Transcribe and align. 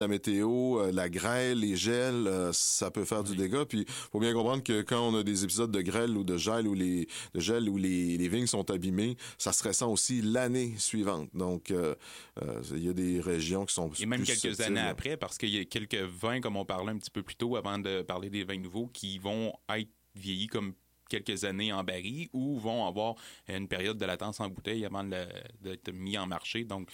la 0.00 0.08
météo, 0.08 0.80
euh, 0.80 0.92
la 0.92 1.10
grêle, 1.10 1.60
les 1.60 1.76
gels, 1.76 2.26
euh, 2.26 2.52
ça 2.54 2.90
peut 2.90 3.04
faire 3.04 3.22
du 3.22 3.36
dégât. 3.36 3.66
Puis 3.66 3.84
faut 3.86 4.18
bien 4.18 4.32
comprendre 4.32 4.62
que 4.62 4.80
quand 4.80 5.06
on 5.06 5.14
a 5.14 5.22
des 5.22 5.44
épisodes 5.44 5.70
de 5.70 5.82
grêle 5.82 6.16
ou 6.16 6.24
de 6.24 6.38
gel 6.38 6.66
où 6.66 6.72
les 6.72 7.06
de 7.34 7.40
gel 7.40 7.68
où 7.68 7.76
les, 7.76 8.16
les 8.16 8.28
vignes 8.28 8.46
sont 8.46 8.70
abîmées, 8.70 9.18
ça 9.36 9.52
se 9.52 9.62
ressent 9.62 9.92
aussi 9.92 10.22
l'année 10.22 10.74
suivante. 10.78 11.28
Donc 11.34 11.70
euh, 11.70 11.94
euh, 12.42 12.62
il 12.70 12.84
y 12.84 12.88
a 12.88 12.94
des 12.94 13.20
régions 13.20 13.66
qui 13.66 13.74
sont 13.74 13.90
Et 14.00 14.06
même 14.06 14.22
plus 14.22 14.40
quelques 14.40 14.60
années 14.60 14.80
après, 14.80 15.18
parce 15.18 15.36
qu'il 15.36 15.50
y 15.50 15.58
a 15.58 15.66
quelques 15.66 15.94
vins, 15.94 16.40
comme 16.40 16.56
on 16.56 16.64
parlait 16.64 16.92
un 16.92 16.98
petit 16.98 17.10
peu 17.10 17.22
plus 17.22 17.36
tôt 17.36 17.56
avant 17.56 17.78
de 17.78 18.00
parler 18.00 18.30
des 18.30 18.44
vins 18.44 18.58
nouveaux, 18.58 18.86
qui 18.86 19.18
vont 19.18 19.52
être 19.68 19.90
vieillis 20.14 20.46
comme 20.46 20.72
quelques 21.10 21.44
années 21.44 21.72
en 21.72 21.84
baril 21.84 22.28
ou 22.32 22.58
vont 22.58 22.86
avoir 22.86 23.16
une 23.48 23.68
période 23.68 23.98
de 23.98 24.06
latence 24.06 24.40
en 24.40 24.48
bouteille 24.48 24.84
avant 24.86 25.04
d'être 25.04 25.92
mis 25.92 26.16
en 26.16 26.26
marché. 26.26 26.64
Donc, 26.64 26.88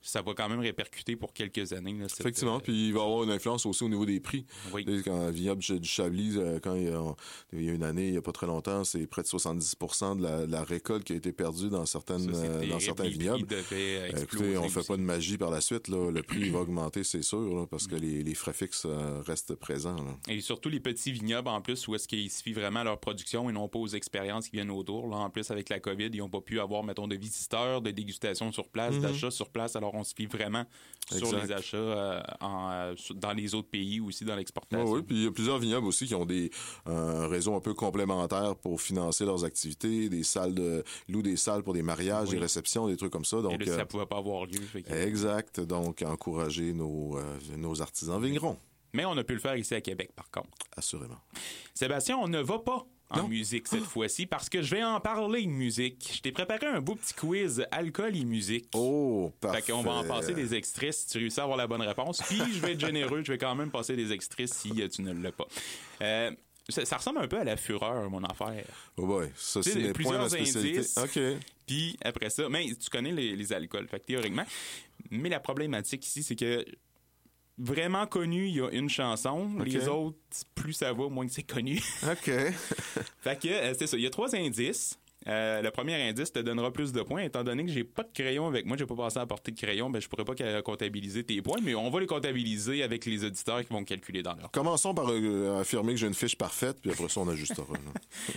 ça 0.00 0.22
va 0.22 0.32
quand 0.34 0.48
même 0.48 0.60
répercuter 0.60 1.16
pour 1.16 1.32
quelques 1.34 1.72
années. 1.74 1.92
là, 1.92 2.08
cette, 2.08 2.20
Mm. 2.20 2.28
Effectivement, 2.28 2.56
euh, 2.56 2.60
puis 2.60 2.88
il 2.88 2.94
va 2.94 3.02
avoir 3.02 3.22
une 3.24 3.30
influence 3.30 3.66
aussi 3.66 3.84
au 3.84 3.88
niveau 3.88 4.06
des 4.06 4.20
prix. 4.20 4.46
Oui. 4.72 4.84
Sais, 4.86 5.02
Quand 5.04 5.30
vignoble 5.30 5.62
du 5.62 5.88
Chablis, 5.88 6.34
euh, 6.36 6.58
quand 6.60 6.74
il 6.74 6.84
y, 6.84 6.88
a, 6.88 7.14
il 7.52 7.62
y 7.64 7.70
a 7.70 7.72
une 7.72 7.82
année, 7.82 8.06
il 8.06 8.12
n'y 8.12 8.16
a 8.16 8.22
pas 8.22 8.32
très 8.32 8.46
longtemps, 8.46 8.84
c'est 8.84 9.06
près 9.06 9.22
de 9.22 9.26
70 9.26 9.76
de 10.16 10.22
la, 10.22 10.46
de 10.46 10.52
la 10.52 10.64
récolte 10.64 11.04
qui 11.04 11.12
a 11.12 11.16
été 11.16 11.32
perdue 11.32 11.68
dans 11.68 11.84
certaines 11.86 12.32
ça, 12.32 12.40
euh, 12.40 12.66
dans 12.68 12.80
certains 12.80 13.08
vignobles. 13.08 13.46
écoutez, 13.52 14.56
on 14.56 14.68
fait 14.68 14.78
aussi. 14.80 14.88
pas 14.88 14.96
de 14.96 15.02
magie 15.02 15.38
par 15.38 15.50
la 15.50 15.60
suite. 15.60 15.88
Là. 15.88 16.10
Le 16.10 16.22
prix 16.22 16.50
va 16.50 16.60
augmenter, 16.66 17.04
c'est 17.04 17.22
sûr, 17.22 17.54
là, 17.54 17.66
parce 17.66 17.86
que 17.86 17.96
les, 17.96 18.22
les 18.22 18.34
frais 18.34 18.52
fixes 18.52 18.86
restent 19.26 19.54
présents. 19.54 19.96
là. 19.96 20.16
Et 20.28 20.40
surtout 20.40 20.68
les 20.68 20.80
petits 20.80 21.12
vignobles 21.12 21.48
en 21.48 21.60
plus, 21.60 21.86
où 21.88 21.94
est-ce 21.94 22.08
qu'ils 22.08 22.30
se 22.30 22.42
fient 22.42 22.52
vraiment 22.52 22.80
à 22.80 22.84
leur 22.84 22.98
production 23.00 23.48
et 23.50 23.52
non 23.56 23.68
pas 23.68 23.78
aux 23.78 23.88
expériences 23.88 24.48
qui 24.48 24.56
viennent 24.56 24.70
autour. 24.70 25.08
Là, 25.08 25.16
en 25.16 25.30
plus, 25.30 25.50
avec 25.50 25.68
la 25.68 25.80
COVID, 25.80 26.10
ils 26.12 26.18
n'ont 26.18 26.28
pas 26.28 26.40
pu 26.40 26.60
avoir, 26.60 26.82
mettons, 26.84 27.08
de 27.08 27.16
visiteurs, 27.16 27.80
de 27.82 27.90
dégustations 27.90 28.52
sur 28.52 28.68
place, 28.68 28.98
d'achats 28.98 29.30
sur 29.30 29.50
place. 29.50 29.74
Alors, 29.76 29.94
on 29.94 30.04
se 30.04 30.14
fie 30.14 30.26
vraiment 30.26 30.64
sur 31.10 31.32
Mhm. 31.32 31.42
Les 31.42 31.52
achats 31.52 31.76
euh, 31.76 32.20
en, 32.40 32.70
euh, 32.70 32.94
dans 33.14 33.32
les 33.32 33.54
autres 33.54 33.68
pays 33.68 34.00
aussi, 34.00 34.24
dans 34.24 34.36
l'exportation. 34.36 34.84
oui, 34.90 35.02
puis 35.02 35.16
il 35.16 35.22
y 35.24 35.26
a 35.26 35.30
plusieurs 35.32 35.58
vignobles 35.58 35.86
aussi 35.86 36.06
qui 36.06 36.14
ont 36.14 36.26
des 36.26 36.50
un 36.86 37.26
réseau 37.28 37.54
un 37.54 37.60
peu 37.60 37.74
complémentaire 37.74 38.54
pour 38.56 38.80
financer 38.80 39.24
leurs 39.24 39.44
activités, 39.44 40.08
des 40.08 40.22
salles 40.22 40.54
de 40.54 40.84
louent 41.08 41.22
des 41.22 41.36
salles 41.36 41.62
pour 41.62 41.74
des 41.74 41.82
mariages, 41.82 42.28
Oui. 42.28 42.34
des 42.36 42.40
réceptions, 42.40 42.86
des 42.88 42.96
trucs 42.96 43.12
comme 43.12 43.24
ça. 43.24 43.38
Et 43.38 43.42
Donc 43.42 43.64
là, 43.64 43.72
euh, 43.72 43.76
ça 43.76 43.86
pouvait 43.86 44.06
pas 44.06 44.18
avoir 44.18 44.46
lieu. 44.46 44.60
que- 44.72 44.92
exact. 44.94 45.60
Donc 45.60 46.02
encourager 46.02 46.72
nos 46.72 47.16
euh, 47.18 47.22
nos 47.56 47.80
artisans 47.80 48.20
vignerons, 48.22 48.58
Mais 48.92 49.04
on 49.04 49.16
a 49.16 49.24
pu 49.24 49.34
le 49.34 49.40
faire 49.40 49.56
ici 49.56 49.74
à 49.74 49.80
Québec, 49.80 50.10
par 50.14 50.30
contre. 50.30 50.48
assurément. 50.76 51.18
Sébastien, 51.74 52.16
on 52.18 52.28
ne 52.28 52.40
va 52.40 52.58
pas 52.58 52.86
en 53.10 53.18
Non. 53.18 53.28
musique 53.28 53.68
cette 53.68 53.84
fois-ci 53.84 54.26
parce 54.26 54.48
que 54.48 54.62
je 54.62 54.74
vais 54.74 54.82
en 54.82 55.00
parler 55.00 55.42
de 55.44 55.50
musique. 55.50 56.10
Je 56.16 56.20
t'ai 56.20 56.32
préparé 56.32 56.66
un 56.66 56.80
beau 56.80 56.94
petit 56.96 57.14
quiz 57.14 57.64
alcool 57.70 58.16
et 58.16 58.24
musique. 58.24 58.68
Oh, 58.74 59.32
parfait. 59.40 59.60
Fait 59.62 59.72
qu'on 59.72 59.82
va 59.82 59.92
en 59.92 60.04
passer 60.04 60.34
des 60.34 60.54
extraits 60.54 60.92
si 60.92 61.06
tu 61.06 61.18
réussis 61.18 61.38
à 61.40 61.44
avoir 61.44 61.56
la 61.58 61.66
bonne 61.66 61.82
réponse. 61.82 62.20
Puis 62.22 62.38
je 62.52 62.58
vais 62.60 62.72
être 62.72 62.80
généreux, 62.80 63.22
je 63.24 63.32
vais 63.32 63.38
quand 63.38 63.54
même 63.54 63.70
passer 63.70 63.94
des 63.94 64.12
extraits 64.12 64.48
si 64.52 64.70
euh, 64.82 64.88
tu 64.88 65.02
ne 65.02 65.12
l'as 65.12 65.32
pas. 65.32 65.46
Euh, 66.02 66.30
ça, 66.68 66.84
ça 66.84 66.96
ressemble 66.96 67.18
un 67.18 67.28
peu 67.28 67.38
à 67.38 67.44
la 67.44 67.56
fureur, 67.56 68.10
mon 68.10 68.24
affaire. 68.24 68.64
Oh 68.96 69.06
boy, 69.06 69.28
ça 69.36 69.62
c'est 69.62 69.76
mes 69.76 69.92
points 69.92 70.18
ma 70.18 70.28
spécialité. 70.28 70.78
indices. 70.78 70.98
OK. 70.98 71.18
Puis 71.64 71.96
après 72.02 72.28
ça, 72.30 72.48
mais 72.48 72.66
tu 72.74 72.90
connais 72.90 73.12
les, 73.12 73.36
les 73.36 73.52
alcools, 73.52 73.86
fait 73.86 74.00
que 74.00 74.06
théoriquement. 74.06 74.44
Mais 75.10 75.28
la 75.28 75.38
problématique 75.38 76.04
ici, 76.04 76.24
c'est 76.24 76.34
que 76.34 76.64
vraiment 77.58 78.06
connu, 78.06 78.48
il 78.48 78.56
y 78.56 78.60
a 78.60 78.70
une 78.70 78.88
chanson. 78.88 79.48
Les 79.64 79.88
autres, 79.88 80.18
plus 80.54 80.74
ça 80.74 80.92
va, 80.92 81.08
moins 81.08 81.26
c'est 81.28 81.42
connu. 81.42 81.80
OK. 82.04 82.30
Fait 83.20 83.40
que 83.40 83.48
euh, 83.48 83.74
c'est 83.78 83.86
ça. 83.86 83.96
Il 83.96 84.02
y 84.02 84.06
a 84.06 84.10
trois 84.10 84.34
indices. 84.34 84.98
Euh, 85.28 85.60
le 85.60 85.70
premier 85.70 85.94
indice 86.08 86.32
te 86.32 86.38
donnera 86.38 86.72
plus 86.72 86.92
de 86.92 87.02
points, 87.02 87.22
étant 87.22 87.42
donné 87.42 87.64
que 87.64 87.70
j'ai 87.70 87.84
pas 87.84 88.02
de 88.04 88.12
crayon 88.12 88.46
avec 88.46 88.64
moi, 88.64 88.76
j'ai 88.76 88.86
pas 88.86 88.94
passé 88.94 89.18
à 89.18 89.26
portée 89.26 89.50
de 89.50 89.58
crayon, 89.58 89.90
ben 89.90 90.00
je 90.00 90.08
pourrais 90.08 90.24
pas 90.24 90.62
comptabiliser 90.62 91.24
tes 91.24 91.42
points, 91.42 91.58
mais 91.62 91.74
on 91.74 91.90
va 91.90 92.00
les 92.00 92.06
comptabiliser 92.06 92.82
avec 92.82 93.04
les 93.06 93.24
auditeurs 93.24 93.64
qui 93.64 93.72
vont 93.72 93.84
calculer 93.84 94.22
dans 94.22 94.34
leur. 94.34 94.50
Commençons 94.50 94.94
par 94.94 95.10
euh, 95.10 95.60
affirmer 95.60 95.94
que 95.94 95.98
j'ai 95.98 96.06
une 96.06 96.14
fiche 96.14 96.36
parfaite, 96.36 96.78
puis 96.80 96.90
après 96.92 97.08
ça 97.08 97.20
on 97.20 97.28
ajustera. 97.28 97.66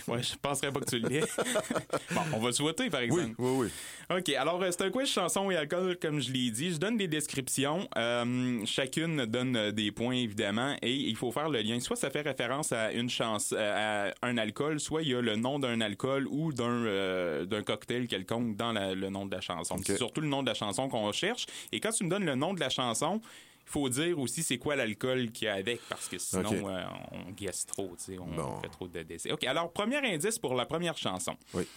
Ouais, 0.07 0.23
je 0.23 0.35
penserais 0.35 0.71
pas 0.71 0.79
que 0.79 0.89
tu 0.89 0.99
l'aies. 0.99 1.21
bon, 2.11 2.21
on 2.33 2.39
va 2.39 2.47
le 2.47 2.51
souhaiter 2.53 2.89
par 2.89 3.01
oui, 3.01 3.05
exemple. 3.07 3.35
oui, 3.37 3.67
oui. 4.09 4.17
OK, 4.17 4.29
alors 4.29 4.61
euh, 4.61 4.69
c'est 4.71 4.83
un 4.83 4.89
quiz 4.89 5.07
chanson 5.07 5.51
et 5.51 5.55
alcool, 5.55 5.97
comme 6.01 6.19
je 6.19 6.31
l'ai 6.31 6.49
dit. 6.49 6.71
Je 6.71 6.77
donne 6.77 6.97
des 6.97 7.07
descriptions. 7.07 7.87
Euh, 7.95 8.65
chacune 8.65 9.25
donne 9.25 9.71
des 9.71 9.91
points, 9.91 10.15
évidemment, 10.15 10.75
et 10.81 10.93
il 10.93 11.15
faut 11.15 11.31
faire 11.31 11.49
le 11.49 11.61
lien. 11.61 11.79
Soit 11.79 11.95
ça 11.95 12.09
fait 12.09 12.21
référence 12.21 12.71
à 12.71 12.91
une 12.91 13.09
chance, 13.09 13.53
à 13.53 14.11
un 14.21 14.37
alcool, 14.37 14.79
soit 14.79 15.03
il 15.03 15.09
y 15.09 15.15
a 15.15 15.21
le 15.21 15.35
nom 15.35 15.59
d'un 15.59 15.81
alcool 15.81 16.27
ou 16.29 16.51
d'un 16.51 16.78
euh, 16.87 17.45
d'un 17.45 17.63
cocktail 17.63 18.07
quelconque 18.07 18.55
dans 18.55 18.71
la- 18.71 18.93
le 18.93 19.09
nom 19.09 19.25
de 19.25 19.31
la 19.35 19.41
chanson. 19.41 19.77
C'est 19.85 19.97
surtout 19.97 20.21
le 20.21 20.27
nom 20.27 20.41
de 20.43 20.47
la 20.47 20.53
chanson 20.53 20.89
qu'on 20.89 21.11
cherche. 21.11 21.45
Et 21.71 21.79
quand 21.79 21.91
tu 21.91 22.03
me 22.03 22.09
donnes 22.09 22.25
le 22.25 22.35
nom 22.35 22.53
de 22.53 22.59
la 22.59 22.69
chanson, 22.69 23.21
il 23.23 23.71
faut 23.71 23.87
dire 23.89 24.17
aussi 24.19 24.41
c'est 24.41 24.57
quoi 24.57 24.75
l'alcool 24.75 25.31
qu'il 25.31 25.45
y 25.45 25.47
a 25.49 25.53
avec, 25.53 25.79
parce 25.89 26.07
que 26.07 26.17
sinon, 26.17 26.69
euh, 26.69 26.83
on 27.11 27.31
guesse 27.31 27.65
trop, 27.67 27.95
on 28.19 28.25
Bon. 28.35 28.59
fait 28.61 28.69
trop 28.69 28.87
de 28.87 29.03
décès. 29.03 29.31
OK, 29.31 29.43
alors, 29.43 29.71
premier 29.71 29.97
indice 29.97 30.39
pour 30.39 30.55
la 30.55 30.65
première 30.65 30.97
chanson. 30.97 31.35
Oui. 31.53 31.67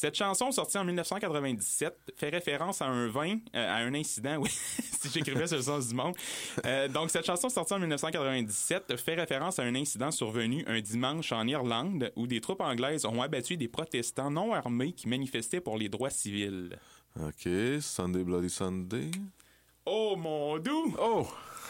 Cette 0.00 0.16
chanson, 0.16 0.50
sortie 0.50 0.78
en 0.78 0.84
1997, 0.86 2.14
fait 2.16 2.30
référence 2.30 2.80
à 2.80 2.86
un 2.86 3.08
vin, 3.08 3.36
euh, 3.54 3.68
à 3.68 3.84
un 3.84 3.92
incident, 3.92 4.38
oui, 4.38 4.48
si 4.98 5.10
j'écrivais 5.12 5.46
sur 5.46 5.58
le 5.58 5.62
sens 5.62 5.88
du 5.88 5.94
monde. 5.94 6.14
Euh, 6.64 6.88
donc, 6.88 7.10
cette 7.10 7.26
chanson, 7.26 7.50
sortie 7.50 7.74
en 7.74 7.80
1997, 7.80 8.96
fait 8.96 9.14
référence 9.14 9.58
à 9.58 9.62
un 9.64 9.74
incident 9.74 10.10
survenu 10.10 10.64
un 10.66 10.80
dimanche 10.80 11.32
en 11.32 11.46
Irlande 11.46 12.10
où 12.16 12.26
des 12.26 12.40
troupes 12.40 12.62
anglaises 12.62 13.04
ont 13.04 13.20
abattu 13.20 13.58
des 13.58 13.68
protestants 13.68 14.30
non 14.30 14.54
armés 14.54 14.92
qui 14.92 15.06
manifestaient 15.06 15.60
pour 15.60 15.76
les 15.76 15.90
droits 15.90 16.08
civils. 16.08 16.78
OK, 17.20 17.50
Sunday 17.82 18.24
Bloody 18.24 18.48
Sunday. 18.48 19.10
Oh, 19.84 20.16
mon 20.16 20.56
doux! 20.56 20.96
Oh! 20.98 21.28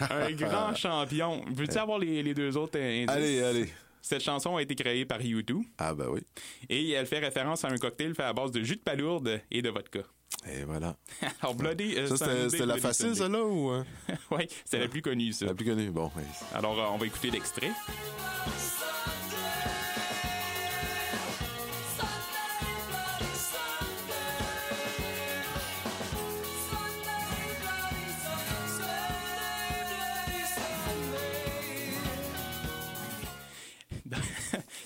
Un 0.08 0.30
grand 0.30 0.72
champion. 0.76 1.44
Veux-tu 1.50 1.78
avoir 1.78 1.98
les, 1.98 2.22
les 2.22 2.34
deux 2.34 2.56
autres 2.56 2.78
indices? 2.78 3.08
Allez, 3.08 3.42
allez. 3.42 3.70
Cette 4.02 4.22
chanson 4.22 4.56
a 4.56 4.62
été 4.62 4.74
créée 4.74 5.04
par 5.04 5.18
U2 5.20 5.62
Ah 5.78 5.94
ben 5.94 6.08
oui. 6.08 6.20
et 6.68 6.90
elle 6.90 7.06
fait 7.06 7.18
référence 7.18 7.64
à 7.64 7.68
un 7.68 7.76
cocktail 7.76 8.14
fait 8.14 8.22
à 8.22 8.32
base 8.32 8.50
de 8.52 8.62
jus 8.62 8.76
de 8.76 8.80
palourde 8.80 9.40
et 9.50 9.62
de 9.62 9.68
vodka. 9.68 10.00
Et 10.48 10.64
voilà. 10.64 10.96
Alors, 11.42 11.54
Bloody... 11.54 11.96
euh, 11.96 12.06
Ça, 12.06 12.16
c'était 12.16 12.48
c'était 12.50 12.66
la 12.66 12.76
facile, 12.78 13.14
celle-là, 13.16 13.44
ou... 13.44 13.70
euh, 13.72 13.82
oui, 14.30 14.46
c'est 14.64 14.78
la 14.78 14.88
plus 14.88 15.02
connue, 15.02 15.32
ça. 15.32 15.46
La 15.46 15.54
plus 15.54 15.66
connue. 15.66 15.90
Bon, 15.90 16.06
ouais. 16.16 16.22
Alors, 16.54 16.78
euh, 16.80 16.86
on 16.92 16.96
va 16.98 17.06
écouter 17.06 17.30
l'extrait. 17.30 17.70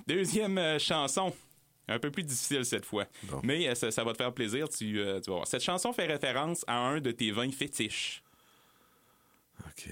Deuxième 0.07 0.59
euh, 0.59 0.79
chanson. 0.79 1.33
Un 1.87 1.99
peu 1.99 2.11
plus 2.11 2.23
difficile 2.23 2.65
cette 2.65 2.87
fois. 2.87 3.07
Bon. 3.25 3.41
Mais 3.43 3.69
euh, 3.69 3.75
ça, 3.75 3.91
ça 3.91 4.05
va 4.05 4.13
te 4.13 4.19
faire 4.19 4.33
plaisir, 4.33 4.69
tu, 4.69 4.99
euh, 4.99 5.21
tu 5.21 5.31
vas 5.31 5.37
voir. 5.37 5.47
Cette 5.47 5.63
chanson 5.63 5.93
fait 5.93 6.07
référence 6.07 6.65
à 6.67 6.79
un 6.79 7.01
de 7.01 7.11
tes 7.11 7.31
vins 7.31 7.51
fétiches. 7.51 8.23
OK. 9.67 9.91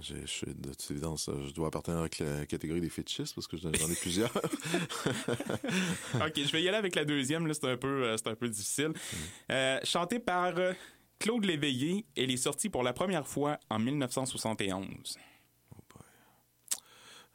Je 0.00 0.26
suis 0.26 0.46
de 0.46 0.70
toute 0.70 0.90
évidence, 0.90 1.30
je 1.46 1.52
dois 1.52 1.68
appartenir 1.68 2.00
à 2.00 2.24
la 2.24 2.46
catégorie 2.46 2.80
des 2.80 2.88
fétichistes 2.88 3.34
parce 3.34 3.46
que 3.46 3.56
j'en 3.56 3.70
ai 3.70 3.94
plusieurs. 4.00 4.34
OK, 6.14 6.32
je 6.36 6.52
vais 6.52 6.62
y 6.62 6.68
aller 6.68 6.76
avec 6.76 6.94
la 6.94 7.04
deuxième. 7.04 7.46
Là, 7.46 7.54
c'est 7.54 7.68
un 7.68 7.76
peu, 7.76 8.04
euh, 8.04 8.16
c'est 8.16 8.28
un 8.28 8.34
peu 8.34 8.48
difficile. 8.48 8.92
Euh, 9.50 9.78
chantée 9.84 10.18
par 10.18 10.56
euh, 10.58 10.72
Claude 11.18 11.44
Léveillé, 11.44 12.04
elle 12.16 12.30
est 12.30 12.36
sortie 12.36 12.68
pour 12.68 12.82
la 12.82 12.92
première 12.92 13.26
fois 13.26 13.58
en 13.70 13.78
1971. 13.78 15.18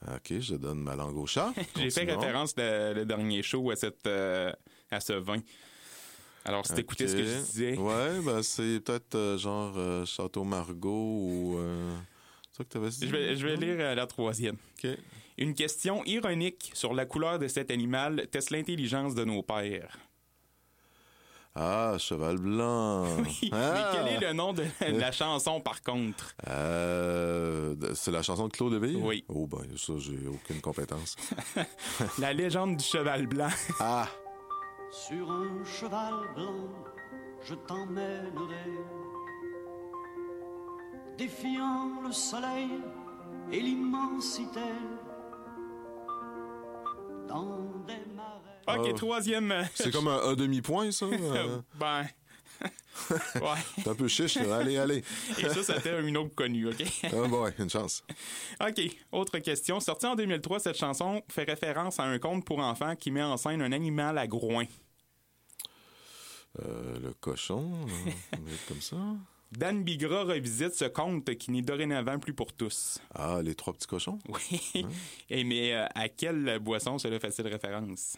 OK, 0.07 0.39
je 0.39 0.55
donne 0.55 0.79
ma 0.79 0.95
langue 0.95 1.17
au 1.17 1.27
chat. 1.27 1.53
J'ai 1.75 1.91
fait 1.91 2.11
référence 2.11 2.53
le, 2.57 2.93
le 2.93 3.05
dernier 3.05 3.43
show 3.43 3.69
à 3.71 3.75
cette 3.75 4.07
euh, 4.07 4.51
à 4.89 4.99
ce 4.99 5.13
vin. 5.13 5.39
Alors, 6.43 6.65
si 6.65 6.73
t'écoutais 6.73 7.07
ce 7.07 7.15
que 7.15 7.23
je 7.23 7.37
disais, 7.37 7.77
Ouais, 7.77 8.19
ben 8.25 8.41
c'est 8.41 8.79
peut-être 8.83 9.13
euh, 9.13 9.37
genre 9.37 9.73
euh, 9.77 10.05
Château 10.05 10.43
Margaux 10.43 10.89
ou... 10.89 11.59
C'est 12.51 12.57
ça 12.57 12.63
que 12.63 12.69
t'avais 12.69 12.89
dit? 12.89 13.07
je 13.07 13.11
vais, 13.11 13.35
je 13.35 13.47
vais 13.47 13.55
lire 13.55 13.95
la 13.95 14.07
troisième. 14.07 14.57
OK. 14.83 14.89
Une 15.37 15.53
question 15.53 16.03
ironique 16.05 16.71
sur 16.73 16.93
la 16.93 17.05
couleur 17.05 17.39
de 17.39 17.47
cet 17.47 17.71
animal 17.71 18.27
teste 18.31 18.49
l'intelligence 18.49 19.15
de 19.15 19.23
nos 19.23 19.43
pères. 19.43 19.97
Ah, 21.53 21.95
Cheval 21.97 22.37
Blanc. 22.37 23.05
Oui, 23.17 23.49
Ah! 23.51 23.73
Mais 23.73 23.81
quel 23.93 24.07
est 24.07 24.27
le 24.27 24.33
nom 24.33 24.53
de 24.53 24.63
la 24.81 25.11
chanson, 25.11 25.59
par 25.59 25.81
contre? 25.81 26.33
Euh, 26.47 27.75
c'est 27.93 28.11
la 28.11 28.21
chanson 28.21 28.47
de 28.47 28.53
Claude 28.53 28.71
Léveillé? 28.73 29.01
Oui. 29.01 29.25
Oh, 29.27 29.47
ben, 29.47 29.65
ça, 29.77 29.93
j'ai 29.97 30.27
aucune 30.27 30.61
compétence. 30.61 31.15
La 32.19 32.31
légende 32.33 32.77
du 32.77 32.83
cheval 32.85 33.27
blanc. 33.27 33.49
ah! 33.79 34.07
Sur 34.91 35.29
un 35.31 35.63
cheval 35.65 36.13
blanc, 36.35 36.69
je 37.43 37.55
t'emmènerai. 37.55 38.71
Défiant 41.17 42.01
le 42.03 42.11
soleil 42.11 42.69
et 43.51 43.59
l'immensité. 43.59 44.59
Dans 47.27 47.57
des 47.87 47.93
marais. 48.15 48.40
OK, 48.79 48.87
Oh. 48.91 48.93
troisième. 48.93 49.67
C'est 49.75 49.91
comme 49.91 50.07
un, 50.07 50.19
un 50.23 50.33
demi-point, 50.35 50.91
ça? 50.91 51.05
euh? 51.11 51.59
ben, 51.79 52.07
Ouais. 53.35 53.81
T'es 53.83 53.89
un 53.89 53.95
peu 53.95 54.07
chiche, 54.07 54.35
là. 54.35 54.57
Allez, 54.57 54.77
allez. 54.77 55.03
Et 55.39 55.49
ça, 55.49 55.63
c'était 55.63 55.99
une 56.01 56.15
autre 56.17 56.35
connue, 56.35 56.67
OK? 56.69 56.83
Ah, 57.03 57.09
bon, 57.27 57.43
ouais, 57.43 57.53
une 57.57 57.69
chance. 57.69 58.03
OK. 58.61 58.81
Autre 59.11 59.39
question. 59.39 59.79
Sortie 59.79 60.05
en 60.05 60.15
2003, 60.15 60.59
cette 60.59 60.77
chanson 60.77 61.21
fait 61.29 61.43
référence 61.43 61.99
à 61.99 62.03
un 62.03 62.19
conte 62.19 62.45
pour 62.45 62.59
enfants 62.59 62.95
qui 62.95 63.09
met 63.09 63.23
en 63.23 63.37
scène 63.37 63.61
un 63.61 63.71
animal 63.71 64.17
à 64.17 64.27
groin. 64.27 64.65
Euh, 66.63 66.99
le 67.01 67.13
cochon, 67.13 67.71
comme 68.67 68.81
ça. 68.81 68.97
Dan 69.53 69.83
Bigra 69.83 70.23
revisite 70.23 70.75
ce 70.75 70.85
conte 70.85 71.35
qui 71.35 71.51
n'est 71.51 71.61
dorénavant 71.61 72.19
plus 72.19 72.33
pour 72.33 72.53
tous. 72.53 72.99
Ah, 73.15 73.39
les 73.43 73.55
trois 73.55 73.73
petits 73.73 73.87
cochons? 73.87 74.19
Oui. 74.27 74.85
Et 75.29 75.43
mais 75.43 75.73
euh, 75.73 75.85
à 75.95 76.07
quelle 76.09 76.59
boisson 76.59 76.97
cela 76.97 77.19
fait-il 77.19 77.47
référence? 77.47 78.17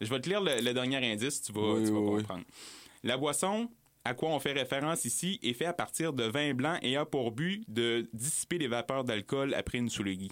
Je 0.00 0.06
vais 0.08 0.20
te 0.20 0.28
lire 0.28 0.40
le, 0.40 0.60
le 0.60 0.72
dernier 0.72 0.96
indice, 1.12 1.42
tu 1.42 1.52
vas, 1.52 1.60
Oui, 1.74 1.84
tu 1.84 1.90
vas 1.92 1.98
oui, 1.98 2.08
oui. 2.14 2.16
comprendre. 2.22 2.44
La 3.02 3.16
boisson 3.16 3.68
à 4.04 4.14
quoi 4.14 4.30
on 4.30 4.40
fait 4.40 4.52
référence 4.52 5.04
ici 5.04 5.38
est 5.42 5.52
fait 5.52 5.66
à 5.66 5.74
partir 5.74 6.12
de 6.14 6.24
vin 6.24 6.54
blanc 6.54 6.78
et 6.80 6.96
a 6.96 7.04
pour 7.04 7.32
but 7.32 7.62
de 7.68 8.08
dissiper 8.14 8.56
les 8.56 8.66
vapeurs 8.68 9.04
d'alcool 9.04 9.52
après 9.52 9.76
une 9.78 9.90
soulerie. 9.90 10.30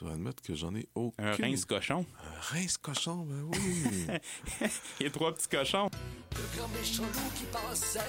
Je 0.00 0.04
vais 0.04 0.12
admettre 0.12 0.42
que 0.42 0.54
j'en 0.54 0.74
ai 0.76 0.88
aucun. 0.94 1.24
Un 1.24 1.32
rince 1.34 1.64
cochon. 1.64 2.04
Un 2.24 2.40
rince 2.40 2.76
cochon, 2.78 3.26
ben 3.28 3.42
oui. 3.42 4.06
Il 5.00 5.04
y 5.04 5.06
a 5.06 5.10
trois 5.10 5.34
petits 5.34 5.48
cochons. 5.48 5.88
Le 6.36 6.56
grand 6.58 6.68
méchant 6.68 7.02
loup 7.02 7.32
qui 7.36 7.44
passait, 7.52 8.00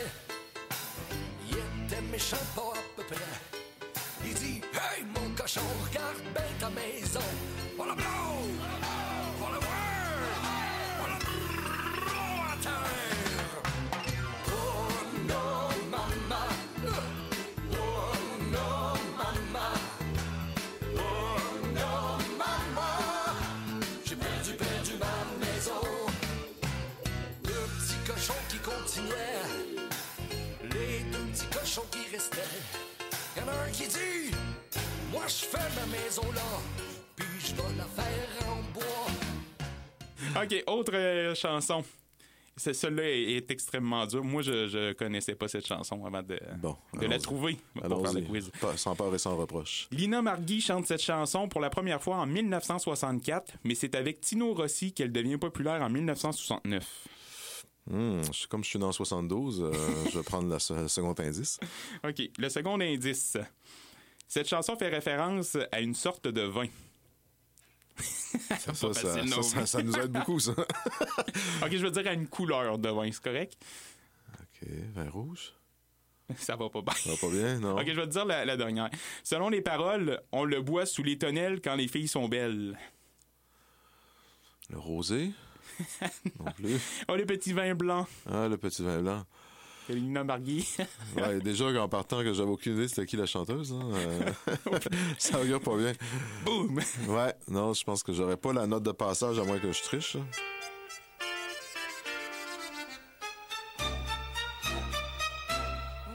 il 1.49 1.57
était 1.57 2.01
méchant 2.11 2.37
pas 2.55 2.73
à 2.75 2.81
peu 2.95 3.03
près. 3.03 3.23
Il 4.25 4.33
dit 4.35 4.61
Hey 4.73 5.03
mon 5.15 5.33
cochon, 5.35 5.61
regarde 5.87 6.21
bien 6.33 6.43
ta 6.59 6.69
maison. 6.69 7.21
Voilà 7.75 7.95
blanc, 7.95 8.28
continuait, 28.99 30.69
les 30.73 31.03
deux 31.11 31.31
petits 31.31 31.45
cochons 31.47 31.85
qui 31.91 32.13
restaient. 32.15 32.39
Y'en 33.37 33.47
a 33.47 33.65
un 33.65 33.69
qui 33.71 33.87
dit 33.87 34.35
Moi 35.11 35.23
je 35.27 35.45
fais 35.45 35.57
ma 35.57 35.85
maison 35.97 36.23
là, 36.33 36.41
puis 37.15 37.25
je 37.39 37.53
vais 37.55 37.77
la 37.77 37.85
faire 37.85 38.47
en 38.49 38.61
bois. 38.73 40.43
OK, 40.43 40.63
autre 40.67 40.91
euh, 40.95 41.35
chanson. 41.35 41.83
Celle-là 42.57 43.03
est, 43.03 43.37
est 43.37 43.51
extrêmement 43.51 44.05
dure. 44.05 44.21
Moi, 44.21 44.41
je, 44.41 44.67
je 44.67 44.91
connaissais 44.91 45.33
pas 45.33 45.47
cette 45.47 45.65
chanson 45.65 46.05
avant 46.05 46.21
de, 46.21 46.37
Bon, 46.57 46.75
de 46.99 47.05
la 47.07 47.17
trouver 47.17 47.55
pour 47.81 48.01
faire 48.05 48.11
le 48.13 48.19
quiz. 48.23 48.51
Pas- 48.59 48.75
Sans 48.75 48.97
peur 48.97 49.15
et 49.15 49.17
sans 49.17 49.37
reproche. 49.37 49.87
Lina 49.93 50.21
Margui 50.21 50.59
chante 50.59 50.85
cette 50.85 51.01
chanson 51.01 51.47
pour 51.47 51.61
la 51.61 51.69
première 51.69 52.03
fois 52.03 52.17
en 52.17 52.25
1964, 52.25 53.53
mais 53.63 53.75
c'est 53.75 53.95
avec 53.95 54.19
Tino 54.19 54.53
Rossi 54.53 54.91
qu'elle 54.91 55.13
devient 55.13 55.37
populaire 55.37 55.81
en 55.81 55.89
1969. 55.89 56.83
Je- 57.89 58.47
comme 58.47 58.63
je 58.63 58.69
suis 58.69 58.79
dans 58.79 58.91
72, 58.91 59.61
euh, 59.61 59.71
je 60.11 60.17
vais 60.17 60.23
prendre 60.23 60.47
le 60.53 60.87
second 60.87 61.13
indice. 61.17 61.59
OK, 62.07 62.21
le 62.37 62.49
second 62.49 62.79
indice. 62.79 63.37
Cette 64.27 64.47
chanson 64.47 64.75
fait 64.75 64.89
référence 64.89 65.57
à 65.71 65.79
une 65.81 65.95
sorte 65.95 66.27
de 66.27 66.41
vin. 66.41 66.67
Ça 67.97 68.71
nous 69.83 69.97
aide 69.97 70.11
beaucoup, 70.11 70.39
ça. 70.39 70.51
OK, 71.63 71.71
je 71.71 71.77
veux 71.85 71.91
dire 71.91 72.07
à 72.07 72.13
une 72.13 72.27
couleur 72.27 72.77
de 72.77 72.89
vin, 72.89 73.11
c'est 73.11 73.23
correct? 73.23 73.57
OK, 74.39 74.67
vin 74.93 75.09
rouge? 75.09 75.53
Ça 76.37 76.55
va 76.55 76.69
pas 76.69 76.81
bien. 76.83 76.93
Ça 76.93 77.09
va 77.09 77.17
pas 77.17 77.29
bien, 77.29 77.59
non? 77.59 77.75
OK, 77.79 77.87
je 77.87 77.93
vais 77.99 78.05
te 78.05 78.11
dire 78.11 78.25
la, 78.25 78.45
la 78.45 78.55
dernière. 78.55 78.89
Selon 79.23 79.49
les 79.49 79.61
paroles, 79.61 80.21
on 80.31 80.43
le 80.43 80.61
boit 80.61 80.85
sous 80.85 81.01
les 81.01 81.17
tonnelles 81.17 81.59
quand 81.59 81.73
les 81.75 81.87
filles 81.87 82.07
sont 82.07 82.29
belles. 82.29 82.77
Le 84.69 84.77
rosé? 84.77 85.31
Non 86.39 86.51
plus. 86.53 86.79
Oh, 87.07 87.15
les 87.15 87.25
petits 87.25 87.53
vins 87.53 87.73
blancs. 87.75 88.07
Ah, 88.29 88.47
le 88.47 88.57
petit 88.57 88.83
vin 88.83 88.99
blanc. 89.01 89.23
Lina 89.89 90.23
Margui. 90.23 90.67
Ouais, 91.17 91.39
déjà, 91.39 91.65
en 91.81 91.89
partant, 91.89 92.19
que 92.23 92.31
j'avais 92.33 92.49
aucune 92.51 92.73
idée 92.75 92.87
c'était 92.87 93.05
qui 93.07 93.17
la 93.17 93.25
chanteuse. 93.25 93.73
hein, 93.73 93.89
euh, 93.93 94.31
ça 95.17 95.37
regarde 95.39 95.63
pas 95.63 95.75
bien. 95.77 95.93
Boum! 96.45 96.79
Ouais, 97.07 97.33
non, 97.47 97.73
je 97.73 97.83
pense 97.83 98.03
que 98.03 98.13
j'aurais 98.13 98.37
pas 98.37 98.53
la 98.53 98.67
note 98.67 98.83
de 98.83 98.91
passage 98.91 99.39
à 99.39 99.43
moins 99.43 99.57
que 99.59 99.71
je 99.71 99.81
triche. 99.81 100.15
hein. 100.15 100.25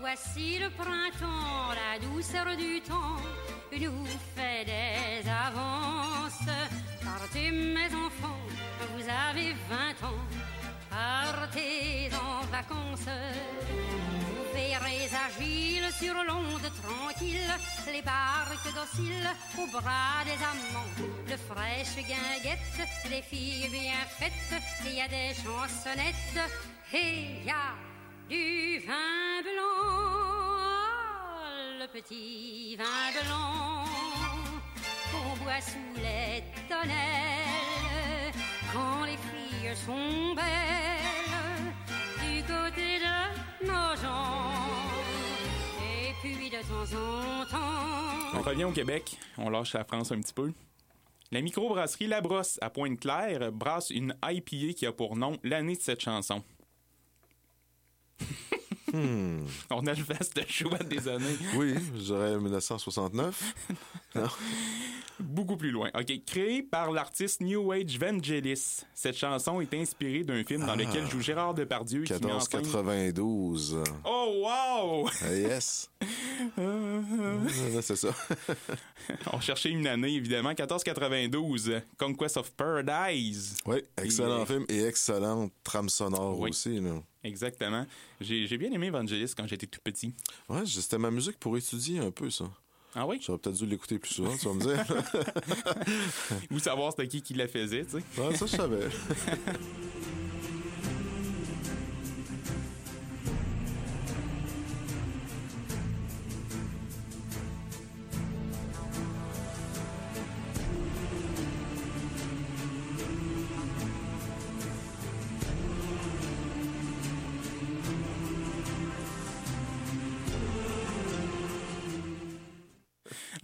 Voici 0.01 0.59
le 0.59 0.71
printemps, 0.71 1.73
la 1.75 1.99
douceur 1.99 2.57
du 2.57 2.81
temps 2.81 3.17
nous 3.81 4.07
fait 4.37 4.65
des 4.65 5.29
avances. 5.29 6.47
Partez 7.03 7.51
mes 7.51 7.87
enfants, 7.87 8.39
vous 9.05 9.11
avez 9.11 9.55
20 9.69 10.07
ans, 10.07 10.25
partez 10.89 12.11
en 12.15 12.45
vacances. 12.47 13.11
Vous 14.31 14.45
verrez 14.55 15.09
agiles 15.27 15.93
sur 15.93 16.15
l'onde 16.15 16.71
tranquille, 16.83 17.53
les 17.93 18.03
barques 18.03 18.73
dociles 18.75 19.29
au 19.59 19.67
bras 19.71 20.25
des 20.25 20.43
amants, 20.43 20.95
de 21.29 21.37
fraîches 21.37 21.97
guinguettes, 21.97 22.89
des 23.11 23.23
filles 23.23 23.69
bien 23.69 24.05
faites, 24.19 24.63
il 24.87 24.95
y 24.95 25.01
a 25.01 25.09
des 25.09 25.35
chansonnettes, 25.35 26.41
et 26.93 27.41
il 27.41 27.45
y 27.45 27.51
a 27.51 27.75
du 28.29 28.87
vin 28.87 29.43
blanc, 29.43 29.85
le 31.81 31.87
petit 31.89 32.77
vin 32.77 33.13
blanc 33.23 33.85
qu'on 35.11 35.45
boit 35.45 35.61
sous 35.61 36.01
les 36.01 36.43
tonnelles 36.69 37.44
On 48.35 48.43
revient 48.43 48.65
au 48.65 48.73
Québec. 48.73 49.17
On 49.39 49.51
lâche 49.51 49.75
la 49.75 49.85
France 49.85 50.11
un 50.13 50.21
petit 50.21 50.33
peu. 50.33 50.53
La 51.31 51.41
microbrasserie 51.41 52.07
La 52.07 52.21
Brosse 52.21 52.59
à 52.61 52.71
Pointe-Claire 52.71 53.53
brasse 53.53 53.91
une 53.91 54.17
IPA 54.25 54.73
qui 54.75 54.87
a 54.87 54.93
pour 54.93 55.17
nom 55.17 55.39
l'année 55.43 55.77
de 55.77 55.81
cette 55.81 56.01
chanson. 56.01 56.43
On 59.71 59.87
a 59.87 59.95
le 59.95 60.03
vaste 60.03 60.41
choix 60.49 60.79
des 60.79 61.09
années. 61.09 61.37
Oui, 61.57 61.75
je 61.95 62.01
dirais 62.01 62.37
1969. 62.39 63.55
Beaucoup 65.21 65.57
plus 65.57 65.71
loin. 65.71 65.91
OK. 65.95 66.13
Créée 66.27 66.63
par 66.63 66.91
l'artiste 66.91 67.41
New 67.41 67.73
Age 67.73 67.99
Vangelis, 67.99 68.83
cette 68.95 69.17
chanson 69.17 69.61
est 69.61 69.73
inspirée 69.75 70.25
d'un 70.25 70.43
film 70.45 70.67
dans 70.67 70.75
lequel 70.75 71.09
joue 71.09 71.21
Gérard 71.21 71.55
Depardieu 71.55 72.03
qui 72.03 72.13
met 72.15 72.33
en 72.33 72.41
scène... 72.41 72.61
1492. 72.61 73.83
Oh, 74.05 74.43
wow! 74.45 75.09
Ah, 75.23 75.35
yes. 75.35 75.91
C'est 77.83 77.97
ça. 77.97 78.09
On 79.33 79.41
cherchait 79.41 79.71
une 79.71 79.87
année, 79.87 80.15
évidemment. 80.15 80.51
1492, 80.51 81.81
Conquest 81.99 82.37
of 82.37 82.51
Paradise. 82.53 83.57
Oui, 83.67 83.79
excellent 83.97 84.43
Et- 84.43 84.47
film 84.47 84.65
et 84.69 84.85
excellente 84.85 85.53
trame 85.63 85.89
sonore 85.89 86.39
Oui. 86.39 86.51
aussi. 86.51 86.81
Là. 86.81 87.03
Exactement. 87.23 87.87
J'ai 88.21 88.57
bien 88.59 88.71
aimé 88.73 88.91
Vangelis 88.91 89.33
quand 89.37 89.47
j'étais 89.47 89.67
tout 89.67 89.81
petit. 89.83 90.15
Ouais, 90.49 90.63
c'était 90.67 90.99
ma 90.99 91.11
musique 91.11 91.39
pour 91.39 91.57
étudier 91.57 91.99
un 92.01 92.11
peu, 92.11 92.31
ça. 92.31 92.45
Ah 92.97 93.07
oui? 93.09 93.19
J'aurais 93.21 93.39
peut-être 93.39 93.57
dû 93.57 93.67
l'écouter 93.67 93.99
plus 93.99 94.15
souvent, 94.15 94.37
tu 94.37 94.47
vas 94.47 94.55
me 94.55 94.61
dire. 94.61 94.85
Ou 96.53 96.59
savoir 96.61 96.93
c'était 96.93 97.09
qui 97.09 97.23
qui 97.23 97.35
la 97.35 97.49
faisait, 97.49 97.85
tu 97.85 97.91
sais. 97.99 98.21
Ouais, 98.23 98.37
ça, 98.37 98.47
je 98.47 98.57
savais. 98.57 98.87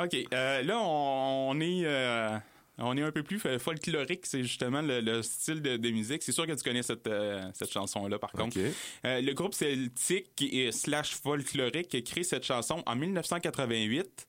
OK. 0.05 0.17
euh, 0.33 0.63
là, 0.63 0.79
on, 0.81 1.51
on 1.51 1.61
est... 1.61 1.85
euh, 1.85 2.39
on 2.83 2.97
est 2.97 3.03
un 3.03 3.13
peu 3.13 3.23
plus 3.23 3.37
fo- 3.37 3.59
folklorique, 3.59 4.25
c'est 4.25 4.43
justement 4.43 4.81
le, 4.81 5.01
le 5.03 5.23
style 5.23 5.61
de, 5.61 5.77
de 5.77 5.91
musique. 5.91 6.23
C'est 6.23 6.33
sûr 6.33 6.47
que 6.47 6.53
tu 6.53 6.63
connais 6.63 6.83
cette, 6.83 7.07
euh, 7.09 7.43
cette 7.53 7.71
chanson-là, 7.73 8.19
par 8.19 8.33
contre. 8.33 8.57
Le 9.05 9.33
groupe 9.33 9.53
celtique 9.53 10.41
et 10.41 10.73
slash 10.73 11.15
folklorique 11.17 11.95
a 11.95 12.01
créé 12.01 12.25
cette 12.25 12.45
chanson 12.45 12.83
en 12.87 12.97
1988. 12.97 14.27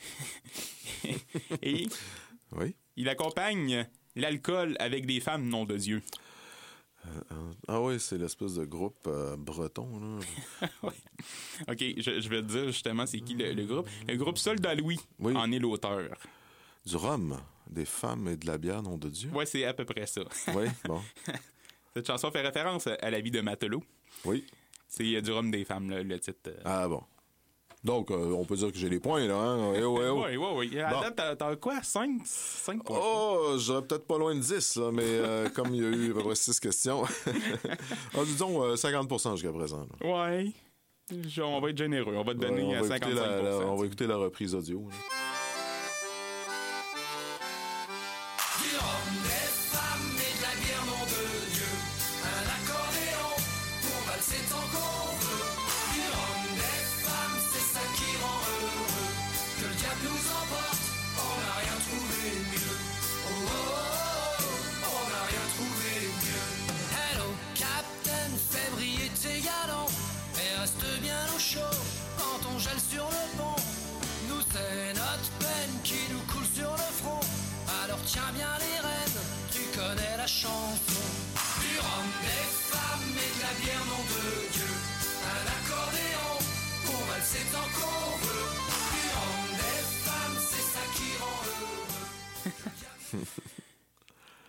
et 1.62 1.88
Oui. 2.52 2.76
il 2.96 3.08
accompagne 3.08 3.86
l'alcool 4.14 4.76
avec 4.78 5.06
des 5.06 5.18
femmes, 5.20 5.48
nom 5.48 5.64
de 5.64 5.76
Dieu. 5.76 6.02
Ah 7.66 7.80
oui, 7.80 7.98
c'est 8.00 8.18
l'espèce 8.18 8.54
de 8.54 8.64
groupe 8.64 9.06
euh, 9.06 9.36
breton. 9.36 9.88
Là. 10.62 10.68
OK, 11.68 11.78
je, 11.96 12.20
je 12.20 12.28
vais 12.28 12.42
te 12.42 12.46
dire 12.46 12.66
justement 12.66 13.06
c'est 13.06 13.20
qui 13.20 13.34
le, 13.34 13.52
le 13.52 13.64
groupe. 13.64 13.88
Le 14.06 14.16
groupe 14.16 14.38
Soldat 14.38 14.74
Louis 14.74 15.00
Oui. 15.18 15.34
en 15.36 15.50
est 15.52 15.58
l'auteur. 15.58 16.16
Du 16.86 16.96
rhum, 16.96 17.38
des 17.70 17.84
femmes 17.84 18.28
et 18.28 18.36
de 18.36 18.46
la 18.46 18.58
bière, 18.58 18.82
nom 18.82 18.96
de 18.98 19.08
Dieu. 19.08 19.30
Ouais, 19.30 19.46
c'est 19.46 19.64
à 19.64 19.74
peu 19.74 19.84
près 19.84 20.06
ça. 20.06 20.22
Oui, 20.54 20.66
bon. 20.84 21.00
Cette 21.94 22.06
chanson 22.06 22.30
fait 22.30 22.42
référence 22.42 22.86
à 22.86 23.10
la 23.10 23.20
vie 23.20 23.30
de 23.30 23.40
Matelot. 23.40 23.82
Oui. 24.24 24.44
C'est 24.86 25.14
euh, 25.16 25.20
du 25.20 25.30
rhum 25.32 25.50
des 25.50 25.64
femmes, 25.64 25.90
là, 25.90 26.02
le 26.02 26.18
titre. 26.20 26.38
euh. 26.48 26.60
Ah 26.64 26.88
bon. 26.88 27.02
Donc, 27.84 28.10
euh, 28.10 28.32
on 28.32 28.44
peut 28.44 28.56
dire 28.56 28.72
que 28.72 28.76
j'ai 28.78 28.88
les 28.88 28.98
points, 28.98 29.24
là. 29.26 29.36
Hein? 29.36 29.72
Eh 29.76 29.84
oh, 29.84 29.98
eh 30.02 30.08
oh. 30.08 30.24
Oui, 30.26 30.36
oui, 30.36 30.68
oui. 30.72 30.80
À 30.80 30.90
Bon. 30.94 31.00
date, 31.00 31.38
t'as- 31.38 31.56
quoi? 31.56 31.80
5? 31.82 32.20
5 32.24 32.82
points? 32.84 32.98
Oh, 33.00 33.54
j'aurais 33.56 33.82
peut-être 33.82 34.04
pas 34.06 34.18
loin 34.18 34.34
de 34.34 34.40
10, 34.40 34.76
là, 34.76 34.90
mais 34.92 35.02
euh, 35.04 35.48
comme 35.54 35.72
il 35.74 35.82
y 35.82 35.84
a 35.84 35.88
eu 35.88 36.10
à 36.10 36.14
peu 36.14 36.22
près 36.24 36.34
6 36.34 36.58
questions. 36.58 37.04
ah, 38.14 38.24
disons 38.24 38.62
euh, 38.64 38.76
50 38.76 39.08
jusqu'à 39.36 39.52
présent. 39.52 39.86
là. 40.00 40.08
Ouais. 40.28 40.52
Je- 41.28 41.40
on 41.42 41.60
va 41.60 41.70
être 41.70 41.78
généreux. 41.78 42.14
On 42.16 42.24
va 42.24 42.34
te 42.34 42.38
donner 42.40 42.62
Ouais, 42.64 42.74
à 42.74 42.80
on, 42.80 42.82
va 42.82 42.88
55 42.88 42.96
écouter 43.10 43.14
la, 43.42 43.42
la- 43.42 43.56
on 43.66 43.76
va 43.76 43.86
écouter 43.86 44.06
la 44.06 44.16
reprise 44.16 44.54
audio. 44.54 44.80
là. 44.88 44.94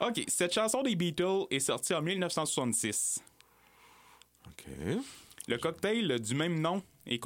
OK. 0.10 0.24
Cette 0.28 0.54
chanson 0.54 0.82
des 0.84 0.96
Beatles 0.96 1.46
est 1.52 1.60
sortie 1.60 1.94
en 1.94 2.02
1966. 2.02 3.20
OK. 4.48 4.66
Le 5.48 5.58
cocktail 5.58 6.20
du 6.20 6.36
même 6.36 6.60
nom 6.60 6.84
est 7.06 7.24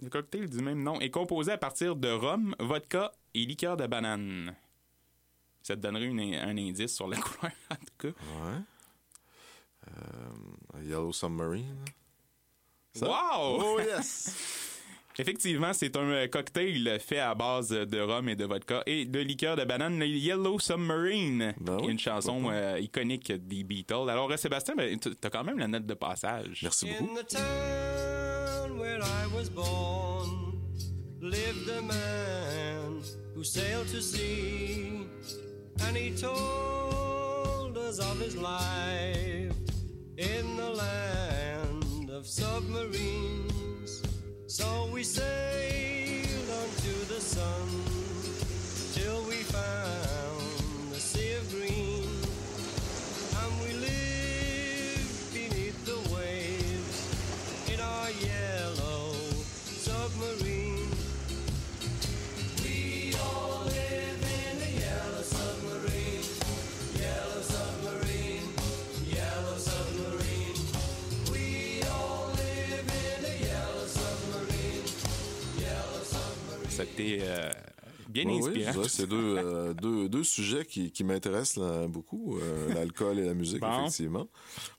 le 0.00 0.08
cocktail 0.10 0.48
du 0.48 0.58
même 0.62 0.82
nom 0.82 1.00
est 1.00 1.10
composé 1.10 1.50
à 1.52 1.58
partir 1.58 1.96
de 1.96 2.08
rhum, 2.08 2.54
vodka 2.60 3.10
et 3.34 3.44
liqueur 3.44 3.76
de 3.76 3.86
banane. 3.86 4.54
Ça 5.62 5.74
te 5.74 5.80
donnerait 5.80 6.04
une- 6.04 6.34
un 6.36 6.56
indice 6.56 6.94
sur 6.94 7.08
la 7.08 7.16
couleur, 7.20 7.52
en 7.70 7.74
tout 7.74 7.94
cas. 7.98 8.08
Ouais. 8.08 8.60
Euh, 9.88 10.82
Yellow 10.82 11.12
Submarine. 11.12 11.84
Ça? 12.94 13.08
Wow! 13.08 13.60
Oh, 13.60 13.80
yes! 13.80 14.34
Effectivement, 15.20 15.72
c'est 15.72 15.96
un 15.96 16.08
euh, 16.10 16.28
cocktail 16.28 16.98
fait 17.00 17.18
à 17.18 17.34
base 17.34 17.70
de 17.70 18.00
rhum 18.00 18.28
et 18.28 18.36
de 18.36 18.44
vodka 18.44 18.82
et 18.86 19.04
de 19.04 19.18
liqueur 19.18 19.56
de 19.56 19.64
banane, 19.64 19.98
le 19.98 20.06
Yellow 20.06 20.58
Submarine, 20.60 21.54
Ben 21.60 21.76
qui 21.78 21.82
est 21.82 21.86
oui, 21.86 21.92
une 21.92 21.98
chanson 21.98 22.44
euh, 22.50 22.78
iconique 22.78 23.32
des 23.32 23.64
Beatles. 23.64 24.08
Alors, 24.08 24.30
euh, 24.30 24.36
Sébastien, 24.36 24.74
ben, 24.76 24.96
t- 24.98 25.14
t'as 25.20 25.30
quand 25.30 25.42
même 25.44 25.58
la 25.58 25.66
note 25.66 25.86
de 25.86 25.94
passage. 25.94 26.60
Merci 26.62 26.86
beaucoup. 26.86 27.10
In 27.10 27.14
the 27.22 27.26
town 27.26 28.78
where 28.78 29.00
I 29.00 29.26
was 29.34 29.48
born 29.50 30.54
lived 31.20 31.68
a 31.68 31.82
man 31.82 33.02
who 33.34 33.42
sailed 33.42 33.88
to 33.92 34.00
sea, 34.00 35.04
and 35.80 35.96
he 35.96 36.12
told 36.12 37.76
us 37.76 37.98
of 37.98 38.20
his 38.20 38.36
life 38.36 39.52
in 40.16 40.56
the 40.56 40.70
land 40.76 42.10
of 42.10 42.24
submarines. 42.24 43.52
So 44.50 44.88
we 44.90 45.02
sailed 45.02 46.48
onto 46.50 47.04
the 47.04 47.20
sun 47.20 47.87
C'était 76.86 77.18
euh, 77.22 77.50
bien 78.08 78.24
Oui, 78.26 78.38
oui, 78.40 78.48
inspirant. 78.48 78.72
dirais, 78.72 78.88
c'est 78.88 79.06
deux, 79.06 79.36
euh, 79.38 79.74
deux, 79.74 80.08
deux 80.08 80.24
sujets 80.24 80.64
qui, 80.64 80.90
qui 80.92 81.04
m'intéressent 81.04 81.88
beaucoup, 81.88 82.38
euh, 82.38 82.72
l'alcool 82.74 83.18
et 83.18 83.24
la 83.24 83.34
musique, 83.34 83.60
Bon. 83.60 83.80
effectivement. 83.80 84.28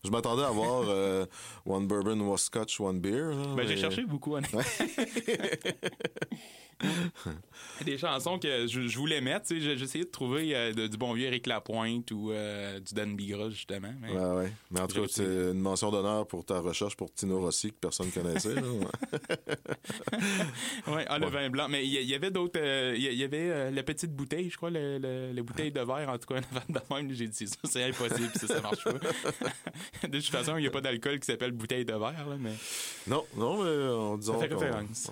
Je 0.03 0.09
m'attendais 0.09 0.43
à 0.43 0.51
voir 0.51 0.83
euh, 0.87 1.25
One 1.65 1.87
Bourbon, 1.87 2.19
One 2.21 2.37
Scotch, 2.37 2.79
One 2.79 2.99
Beer. 2.99 3.31
là, 3.31 3.55
Ben, 3.55 3.67
j'ai 3.67 3.77
cherché 3.77 4.03
beaucoup, 4.05 4.35
honnêtement. 4.35 4.61
Des 7.85 7.97
chansons 7.97 8.39
que 8.39 8.67
je, 8.67 8.87
je 8.87 8.97
voulais 8.97 9.21
mettre, 9.21 9.47
tu 9.47 9.59
sais, 9.61 9.77
j'ai 9.77 9.83
essayé 9.83 10.03
de 10.05 10.09
trouver 10.09 10.55
euh, 10.55 10.73
de- 10.73 10.87
du 10.87 10.97
bon 10.97 11.13
vieux 11.13 11.27
Eric 11.27 11.47
Lapointe 11.47 12.11
ou 12.11 12.31
euh, 12.31 12.79
du 12.79 12.93
Dan 12.93 13.15
Bigra, 13.15 13.49
justement. 13.49 13.93
mais- 14.01 14.11
Ouais, 14.11 14.35
ouais. 14.43 14.53
Mais 14.71 14.79
en 14.81 14.87
tout 14.87 15.01
cas, 15.01 15.07
c'est 15.09 15.23
une 15.23 15.59
mention 15.59 15.91
d'honneur 15.91 16.27
pour 16.27 16.45
ta 16.45 16.59
recherche 16.59 16.95
pour 16.95 17.13
Tino 17.13 17.39
Rossi 17.39 17.71
que 17.71 17.77
personne 17.81 18.09
connaissait. 18.11 18.55
là. 18.55 18.61
Ouais, 20.87 21.05
ah, 21.09 21.19
le 21.19 21.27
vin 21.27 21.49
blanc. 21.49 21.67
Mais 21.69 21.85
il 21.85 21.91
y, 22.03 22.15
avait 22.15 22.31
d'autres. 22.31 22.59
euh, 22.59 22.93
Il 22.97 23.03
y, 23.03 23.23
avait 23.23 23.49
euh, 23.49 23.71
la 23.71 23.83
petite 23.83 24.13
bouteille, 24.13 24.49
je 24.49 24.57
crois, 24.57 24.69
le, 24.69 24.97
le- 24.97 25.31
la 25.33 25.41
bouteille 25.43 25.71
de 25.71 25.81
verre, 25.81 26.09
en 26.09 26.17
tout 26.17 26.33
cas, 26.33 26.41
de 26.69 26.79
même. 26.93 27.11
J'ai 27.13 27.27
dit 27.27 27.47
ça, 27.47 27.55
c'est 27.65 27.83
impossible, 27.83 28.31
ça, 28.35 28.47
ça 28.47 28.61
marche 28.61 28.83
pas. 28.83 28.93
de 28.93 30.17
toute 30.19 30.25
façon, 30.29 30.57
il 30.57 30.61
n'y 30.61 30.67
a 30.67 30.71
pas 30.71 30.81
d'alcool 30.81 31.19
qui 31.19 31.25
s'appelle 31.25 31.51
bouteille 31.51 31.85
de 31.85 31.93
verre, 31.93 32.27
là, 32.27 32.35
mais. 32.39 32.53
non, 33.07 33.23
non, 33.35 33.63
mais 33.63 33.69
on, 33.93 34.17
disons 34.17 34.39
fait 34.39 34.49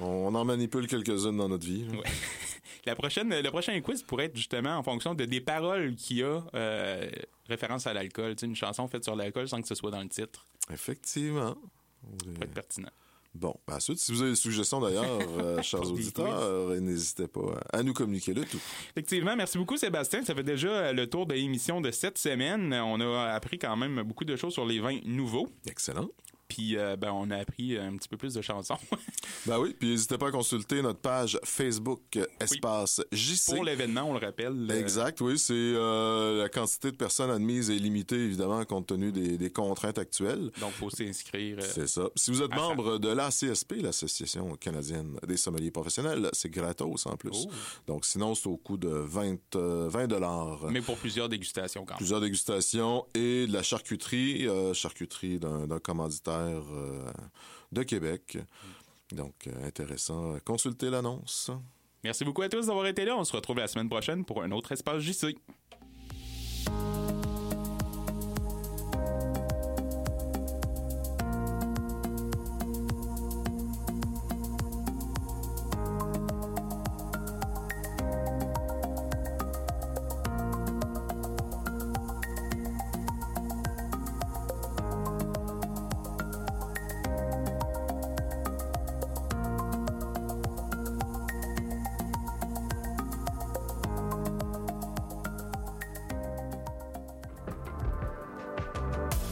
on, 0.02 0.34
en 0.34 0.46
manipule 0.46 0.88
quelques-unes 0.88 1.38
dans 1.38 1.50
notre 1.50 1.57
vie. 1.66 1.86
Ouais. 1.92 2.04
La 2.86 2.96
prochaine, 2.96 3.30
le 3.30 3.50
prochain 3.50 3.80
quiz 3.82 4.02
pourrait 4.02 4.26
être 4.26 4.38
justement 4.38 4.78
en 4.78 4.84
fonction 4.84 5.14
de 5.14 5.26
des 5.26 5.42
paroles 5.42 5.96
qui 5.96 6.24
a 6.24 6.42
euh, 6.56 7.10
référence 7.50 7.86
à 7.86 7.94
l'alcool. 7.94 8.36
Tu 8.36 8.42
sais, 8.42 8.46
une 8.46 8.56
chanson 8.56 8.88
faite 8.88 9.04
sur 9.04 9.16
l'alcool 9.16 9.50
sans 9.50 9.62
que 9.62 9.68
ce 9.68 9.76
soit 9.76 9.92
dans 9.92 10.02
le 10.02 10.08
titre. 10.08 10.46
Effectivement. 10.72 11.56
Ça 12.04 12.26
pourrait 12.34 12.46
être 12.46 12.54
pertinent. 12.54 12.90
Bon, 13.36 13.54
ben, 13.68 13.76
ensuite, 13.76 14.00
si 14.00 14.12
vous 14.12 14.22
avez 14.22 14.32
des 14.32 14.38
suggestions 14.38 14.80
d'ailleurs, 14.80 15.06
euh, 15.40 15.62
chers 15.62 15.82
auditeurs, 15.82 16.40
euh, 16.40 16.80
n'hésitez 16.80 17.28
pas 17.28 17.62
à 17.74 17.84
nous 17.84 17.94
communiquer 17.94 18.34
le 18.34 18.46
tout. 18.46 18.60
Effectivement, 18.92 19.36
merci 19.36 19.58
beaucoup 19.58 19.76
Sébastien. 19.76 20.24
Ça 20.24 20.34
fait 20.34 20.44
déjà 20.44 20.94
le 20.94 21.08
tour 21.08 21.26
de 21.26 21.34
l'émission 21.34 21.82
de 21.82 21.92
cette 21.92 22.18
semaine. 22.18 22.74
On 22.74 23.02
a 23.02 23.34
appris 23.34 23.60
quand 23.60 23.76
même 23.76 24.02
beaucoup 24.04 24.26
de 24.26 24.36
choses 24.38 24.54
sur 24.54 24.66
les 24.66 24.80
vins 24.80 25.00
nouveaux. 25.04 25.50
Excellent. 25.68 26.08
Puis 26.48 26.78
euh, 26.78 26.96
ben, 26.96 27.12
on 27.12 27.30
a 27.32 27.38
appris 27.38 27.78
un 27.78 27.96
petit 27.98 28.08
peu 28.08 28.18
plus 28.18 28.34
de 28.34 28.42
chansons 28.42 28.78
Ben 29.46 29.60
oui, 29.60 29.76
puis 29.78 29.90
n'hésitez 29.90 30.18
pas 30.18 30.28
à 30.28 30.32
consulter 30.32 30.82
notre 30.82 31.00
page 31.00 31.40
Facebook 31.44 32.02
euh, 32.16 32.26
Espace 32.40 33.02
JC. 33.12 33.54
pour 33.56 33.64
l'événement, 33.64 34.04
on 34.10 34.14
le 34.14 34.20
rappelle. 34.26 34.68
euh, 34.70 34.80
Exact, 34.80 35.20
oui, 35.22 35.38
c'est 35.38 35.54
euh, 35.54 36.42
la 36.42 36.50
quantité 36.50 36.92
de 36.92 36.96
personnes 36.98 37.30
admises 37.32 37.70
est 37.70 37.76
limitée 37.78 38.16
évidemment 38.26 38.64
compte 38.66 38.88
tenu 38.88 39.12
des, 39.12 39.38
des 39.38 39.50
contraintes 39.50 39.98
actuelles. 39.98 40.52
Donc, 40.62 40.72
il 40.76 40.80
faut 40.80 40.90
s'inscrire. 40.90 41.58
euh, 41.60 41.68
C'est 41.74 41.88
ça. 41.88 42.08
Si 42.16 42.32
vous 42.32 42.42
êtes 42.42 42.54
membre 42.56 42.98
de 42.98 43.10
l'ACSP, 43.10 43.82
l'Association 43.82 44.56
canadienne 44.56 45.18
des 45.28 45.38
sommeliers 45.38 45.72
professionnels, 45.72 46.30
c'est 46.34 46.50
gratos 46.50 47.06
en 47.06 47.16
plus. 47.18 47.32
Oh. 47.48 47.52
Donc 47.88 48.06
sinon, 48.06 48.36
c'est 48.36 48.48
au 48.48 48.58
coût 48.58 48.78
de 48.78 48.88
20 48.90 49.38
euh, 49.56 49.88
20 49.90 50.08
dollars. 50.08 50.66
mais 50.72 50.82
pour 50.82 50.98
plusieurs 50.98 51.30
dégustations 51.30 51.84
quand 51.86 51.94
même. 51.94 51.98
Plusieurs 51.98 52.22
dégustations 52.22 53.06
et 53.14 53.48
de 53.48 53.54
la 53.54 53.64
charcuterie, 53.64 54.48
charcuterie 54.74 55.40
d'un 55.40 55.80
commanditaire 55.80 56.37
euh, 56.46 57.12
de 57.72 57.84
Québec. 57.84 58.38
Donc, 59.12 59.48
euh, 59.48 59.68
intéressant. 59.68 60.38
Consultez 60.46 60.90
l'annonce. 60.90 61.52
Merci 62.04 62.24
beaucoup 62.26 62.42
à 62.42 62.50
tous 62.50 62.68
d'avoir 62.68 62.88
été 62.88 63.06
là. 63.06 63.18
On 63.18 63.24
se 63.24 63.36
retrouve 63.36 63.58
la 63.58 63.68
semaine 63.68 63.90
prochaine 63.90 64.26
pour 64.26 64.44
un 64.44 64.52
autre 64.52 64.72
espace 64.72 65.02
JC. 65.02 65.36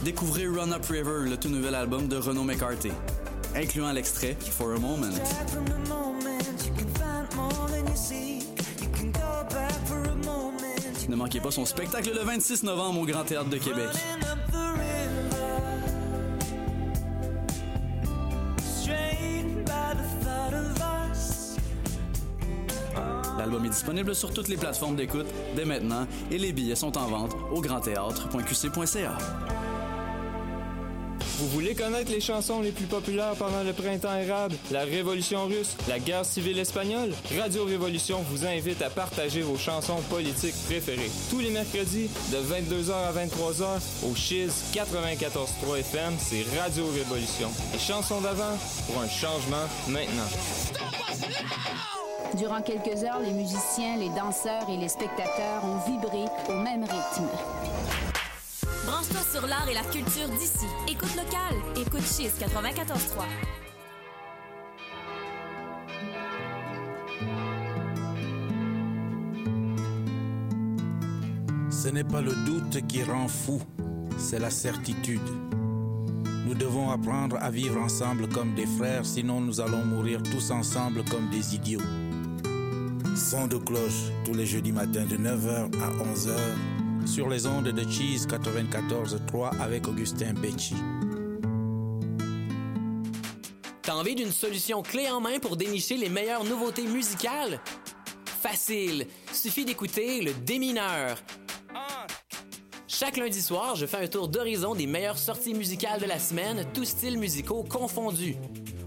Découvrez 0.06 0.46
Run 0.46 0.70
Up 0.70 0.84
River, 0.88 1.28
le 1.28 1.36
tout 1.36 1.48
nouvel 1.48 1.74
album 1.74 2.06
de 2.06 2.16
Renaud 2.16 2.44
McCarthy, 2.44 2.92
incluant 3.56 3.90
l'extrait 3.90 4.36
For 4.38 4.70
a 4.70 4.78
Moment. 4.78 5.08
Ne 11.08 11.16
manquez 11.16 11.40
pas 11.40 11.50
son 11.50 11.64
spectacle 11.64 12.12
le 12.14 12.20
26 12.20 12.62
novembre 12.62 13.00
au 13.00 13.04
Grand 13.04 13.24
Théâtre 13.24 13.50
de 13.50 13.56
Québec. 13.56 13.88
L'album 23.36 23.64
est 23.64 23.70
disponible 23.70 24.14
sur 24.14 24.32
toutes 24.32 24.46
les 24.46 24.56
plateformes 24.56 24.94
d'écoute 24.94 25.26
dès 25.56 25.64
maintenant 25.64 26.06
et 26.30 26.38
les 26.38 26.52
billets 26.52 26.76
sont 26.76 26.96
en 26.96 27.08
vente 27.08 27.34
au 27.50 27.60
grandthéâtre.qc.ca. 27.60 29.18
Vous 31.38 31.48
voulez 31.48 31.74
connaître 31.74 32.10
les 32.10 32.20
chansons 32.20 32.62
les 32.62 32.70
plus 32.70 32.86
populaires 32.86 33.34
pendant 33.38 33.62
le 33.62 33.74
printemps 33.74 34.08
arabe, 34.08 34.54
la 34.70 34.84
révolution 34.84 35.44
russe, 35.44 35.76
la 35.86 35.98
guerre 35.98 36.24
civile 36.24 36.58
espagnole? 36.58 37.12
Radio 37.38 37.66
Révolution 37.66 38.24
vous 38.30 38.46
invite 38.46 38.80
à 38.80 38.88
partager 38.88 39.42
vos 39.42 39.58
chansons 39.58 40.00
politiques 40.08 40.54
préférées. 40.64 41.10
Tous 41.28 41.40
les 41.40 41.50
mercredis, 41.50 42.08
de 42.32 42.38
22h 42.38 42.90
à 42.90 43.12
23h, 43.12 44.10
au 44.10 44.14
Chiz 44.14 44.50
94.3 44.72 45.80
FM, 45.80 46.14
c'est 46.18 46.46
Radio 46.58 46.86
Révolution. 46.86 47.50
Les 47.74 47.78
chansons 47.80 48.22
d'avant 48.22 48.56
pour 48.86 49.02
un 49.02 49.08
changement 49.08 49.66
maintenant. 49.88 50.30
Durant 52.38 52.62
quelques 52.62 53.04
heures, 53.04 53.20
les 53.22 53.32
musiciens, 53.32 53.98
les 53.98 54.08
danseurs 54.08 54.68
et 54.70 54.78
les 54.78 54.88
spectateurs 54.88 55.62
ont 55.64 55.90
vibré 55.90 56.24
au 56.48 56.54
même 56.54 56.82
rythme. 56.82 57.28
Branche-toi 58.96 59.20
sur 59.30 59.46
l'art 59.46 59.68
et 59.68 59.74
la 59.74 59.82
culture 59.82 60.26
d'ici. 60.38 60.64
Écoute 60.88 61.14
local. 61.16 61.54
Écoute 61.76 62.00
Chiz 62.00 62.32
94.3. 62.40 63.26
Ce 71.68 71.88
n'est 71.88 72.04
pas 72.04 72.22
le 72.22 72.32
doute 72.46 72.86
qui 72.86 73.02
rend 73.02 73.28
fou, 73.28 73.60
c'est 74.16 74.38
la 74.38 74.48
certitude. 74.48 75.20
Nous 76.46 76.54
devons 76.54 76.90
apprendre 76.90 77.36
à 77.38 77.50
vivre 77.50 77.78
ensemble 77.78 78.30
comme 78.30 78.54
des 78.54 78.66
frères, 78.66 79.04
sinon 79.04 79.42
nous 79.42 79.60
allons 79.60 79.84
mourir 79.84 80.22
tous 80.22 80.50
ensemble 80.50 81.04
comme 81.04 81.28
des 81.28 81.54
idiots. 81.54 81.80
Son 83.14 83.46
de 83.46 83.58
cloche 83.58 84.10
tous 84.24 84.32
les 84.32 84.46
jeudis 84.46 84.72
matins 84.72 85.04
de 85.04 85.18
9h 85.18 85.70
à 85.82 85.90
11h 86.14 86.85
sur 87.06 87.28
les 87.28 87.46
ondes 87.46 87.68
de 87.68 87.82
Cheese 87.90 88.26
94.3 88.26 89.60
avec 89.60 89.86
Augustin 89.86 90.32
Becci. 90.34 90.74
T'as 93.82 93.94
envie 93.94 94.14
d'une 94.14 94.32
solution 94.32 94.82
clé 94.82 95.08
en 95.08 95.20
main 95.20 95.38
pour 95.38 95.56
dénicher 95.56 95.96
les 95.96 96.08
meilleures 96.08 96.44
nouveautés 96.44 96.86
musicales? 96.86 97.60
Facile! 98.40 99.06
Suffit 99.32 99.64
d'écouter 99.64 100.20
le 100.22 100.32
Démineur. 100.32 101.18
Chaque 102.88 103.16
lundi 103.16 103.42
soir, 103.42 103.76
je 103.76 103.86
fais 103.86 103.98
un 103.98 104.08
tour 104.08 104.28
d'horizon 104.28 104.74
des 104.74 104.86
meilleures 104.86 105.18
sorties 105.18 105.54
musicales 105.54 106.00
de 106.00 106.06
la 106.06 106.18
semaine, 106.18 106.64
tous 106.72 106.86
styles 106.86 107.18
musicaux 107.18 107.62
confondus. 107.62 108.36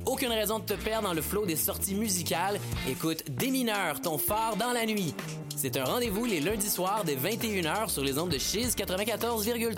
Aucune 0.09 0.31
raison 0.31 0.57
de 0.57 0.63
te 0.63 0.73
perdre 0.73 1.07
dans 1.07 1.13
le 1.13 1.21
flot 1.21 1.45
des 1.45 1.55
sorties 1.55 1.93
musicales. 1.93 2.59
Écoute 2.89 3.23
Démineur, 3.29 4.01
ton 4.01 4.17
phare 4.17 4.55
dans 4.55 4.71
la 4.71 4.87
nuit. 4.87 5.13
C'est 5.55 5.77
un 5.77 5.83
rendez-vous 5.83 6.25
les 6.25 6.39
lundis 6.39 6.71
soirs 6.71 7.03
dès 7.05 7.15
21h 7.15 7.89
sur 7.89 8.03
les 8.03 8.17
ondes 8.17 8.31
de 8.31 8.39
Chiz 8.39 8.73
94,3. 8.75 9.77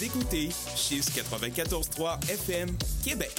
Écoutez 0.00 0.50
Chiz 0.76 1.10
94.3 1.10 2.30
FM, 2.30 2.68
Québec. 3.04 3.32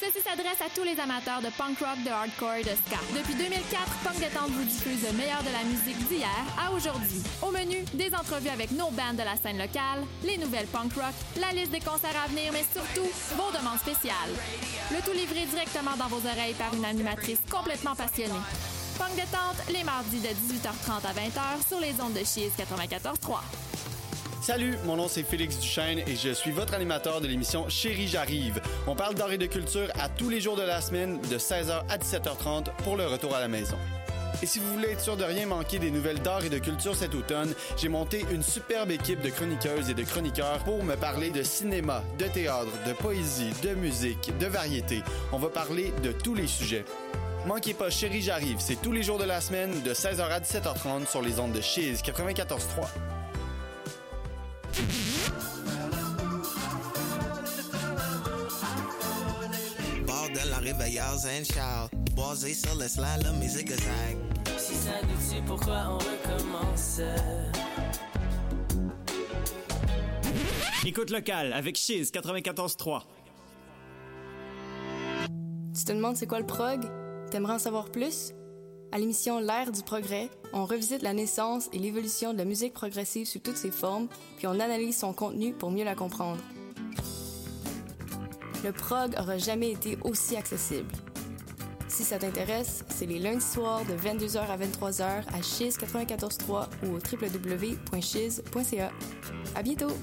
Ceci 0.00 0.24
s'adresse 0.24 0.60
à 0.64 0.70
tous 0.74 0.84
les 0.84 0.98
amateurs 0.98 1.42
de 1.42 1.48
punk 1.58 1.78
rock, 1.80 2.02
de 2.02 2.08
hardcore 2.08 2.54
et 2.54 2.64
de 2.64 2.70
ska. 2.86 2.96
Depuis 3.14 3.34
2004, 3.34 3.82
Punk 4.04 4.18
Détente 4.18 4.50
vous 4.52 4.64
diffuse 4.64 5.04
le 5.04 5.12
meilleur 5.18 5.42
de 5.42 5.52
la 5.52 5.64
musique 5.64 5.98
d'hier 6.08 6.28
à 6.58 6.72
aujourd'hui. 6.72 7.22
Au 7.42 7.50
menu, 7.50 7.84
des 7.92 8.14
entrevues 8.14 8.48
avec 8.48 8.70
nos 8.70 8.90
bands 8.90 9.12
de 9.12 9.22
la 9.22 9.36
scène 9.36 9.58
locale, 9.58 10.06
les 10.24 10.38
nouvelles 10.38 10.68
punk 10.68 10.94
rock, 10.94 11.12
la 11.38 11.52
liste 11.52 11.72
des 11.72 11.80
concerts 11.80 12.16
à 12.24 12.26
venir, 12.28 12.52
mais 12.54 12.64
surtout, 12.72 13.08
vos 13.36 13.52
demandes 13.52 13.78
spéciales. 13.78 14.32
Le 14.90 15.04
tout 15.04 15.12
livré 15.12 15.44
directement 15.44 15.96
dans 15.98 16.08
vos 16.08 16.26
oreilles 16.26 16.54
par 16.54 16.72
une 16.72 16.86
animatrice 16.86 17.40
complètement 17.50 17.94
passionnée. 17.94 18.32
Punk 18.98 19.14
Détente, 19.14 19.72
les 19.72 19.84
mardis 19.84 20.20
de 20.20 20.28
18h30 20.28 21.06
à 21.06 21.12
20h 21.12 21.66
sur 21.66 21.80
les 21.80 21.92
ondes 22.00 22.12
de 22.12 22.24
Chiz 22.24 22.50
94.3. 22.58 23.38
Salut, 24.42 24.76
mon 24.84 24.96
nom 24.96 25.08
c'est 25.08 25.22
Félix 25.22 25.58
Duchesne 25.58 26.00
et 26.00 26.16
je 26.16 26.30
suis 26.30 26.50
votre 26.50 26.74
animateur 26.74 27.20
de 27.20 27.26
l'émission 27.26 27.68
Chérie 27.68 28.08
j'arrive. 28.08 28.60
On 28.86 28.96
parle 28.96 29.14
d'art 29.14 29.32
et 29.32 29.38
de 29.38 29.46
culture 29.46 29.88
à 29.98 30.08
tous 30.08 30.28
les 30.28 30.40
jours 30.40 30.56
de 30.56 30.62
la 30.62 30.80
semaine 30.80 31.20
de 31.20 31.38
16h 31.38 31.82
à 31.88 31.98
17h30 31.98 32.74
pour 32.82 32.96
le 32.96 33.06
retour 33.06 33.34
à 33.34 33.40
la 33.40 33.48
maison. 33.48 33.76
Et 34.42 34.46
si 34.46 34.58
vous 34.58 34.72
voulez 34.72 34.90
être 34.90 35.00
sûr 35.00 35.16
de 35.16 35.24
rien 35.24 35.46
manquer 35.46 35.78
des 35.78 35.92
nouvelles 35.92 36.20
d'art 36.20 36.44
et 36.44 36.50
de 36.50 36.58
culture 36.58 36.96
cet 36.96 37.14
automne, 37.14 37.54
j'ai 37.76 37.88
monté 37.88 38.24
une 38.32 38.42
superbe 38.42 38.90
équipe 38.90 39.20
de 39.20 39.30
chroniqueuses 39.30 39.88
et 39.90 39.94
de 39.94 40.02
chroniqueurs 40.02 40.58
pour 40.64 40.82
me 40.82 40.96
parler 40.96 41.30
de 41.30 41.44
cinéma, 41.44 42.02
de 42.18 42.24
théâtre, 42.24 42.72
de 42.86 42.92
poésie, 42.92 43.52
de 43.62 43.74
musique, 43.74 44.36
de 44.38 44.46
variété. 44.46 45.02
On 45.30 45.38
va 45.38 45.48
parler 45.48 45.92
de 46.02 46.10
tous 46.10 46.34
les 46.34 46.48
sujets. 46.48 46.84
Manquez 47.46 47.74
pas 47.74 47.90
Chérie 47.90 48.22
j'arrive, 48.22 48.58
c'est 48.60 48.80
tous 48.80 48.92
les 48.92 49.02
jours 49.02 49.18
de 49.18 49.24
la 49.24 49.40
semaine 49.40 49.82
de 49.82 49.92
16h 49.92 50.22
à 50.22 50.40
17h30 50.40 51.10
sur 51.10 51.22
les 51.22 51.40
ondes 51.40 51.52
de 51.52 51.60
Chiz 51.60 52.00
94.3. 52.00 52.56
Bord 60.06 60.28
de 60.30 60.50
la 60.50 60.58
réveillère 60.58 61.18
Saint-Charles, 61.18 61.88
basé 62.16 62.54
sur 62.54 62.74
le 62.76 62.86
slalom 62.86 63.42
et 63.42 63.48
zigzag. 63.48 64.16
Si 64.56 64.74
ça 64.74 65.02
nous 65.02 65.36
tue, 65.36 65.42
pourquoi 65.44 65.88
on 65.90 65.98
recommence? 65.98 67.00
Écoute 70.86 71.10
locale 71.10 71.52
avec 71.52 71.76
Chiz 71.76 72.12
94.3. 72.12 73.02
Tu 75.74 75.84
te 75.84 75.92
demandes 75.92 76.16
c'est 76.16 76.26
quoi 76.26 76.38
le 76.38 76.46
prog? 76.46 77.01
T'aimerais 77.32 77.54
en 77.54 77.58
savoir 77.58 77.88
plus? 77.88 78.34
À 78.92 78.98
l'émission 78.98 79.38
L'ère 79.38 79.72
du 79.72 79.82
progrès, 79.82 80.28
on 80.52 80.66
revisite 80.66 81.00
la 81.00 81.14
naissance 81.14 81.70
et 81.72 81.78
l'évolution 81.78 82.34
de 82.34 82.38
la 82.38 82.44
musique 82.44 82.74
progressive 82.74 83.26
sous 83.26 83.38
toutes 83.38 83.56
ses 83.56 83.70
formes, 83.70 84.06
puis 84.36 84.46
on 84.46 84.60
analyse 84.60 84.98
son 84.98 85.14
contenu 85.14 85.54
pour 85.54 85.70
mieux 85.70 85.82
la 85.82 85.94
comprendre. 85.94 86.42
Le 88.62 88.70
prog 88.70 89.14
aura 89.18 89.38
jamais 89.38 89.70
été 89.70 89.96
aussi 90.04 90.36
accessible. 90.36 90.92
Si 91.88 92.04
ça 92.04 92.18
t'intéresse, 92.18 92.84
c'est 92.90 93.06
les 93.06 93.18
lundis 93.18 93.40
soirs 93.40 93.80
de 93.86 93.94
22h 93.94 94.38
à 94.38 94.58
23h 94.58 95.22
à 95.32 95.40
Chiz 95.40 95.78
94.3 95.78 96.66
ou 96.84 96.96
au 96.96 96.98
www.chiz.ca. 96.98 98.92
À 99.54 99.62
bientôt! 99.62 99.96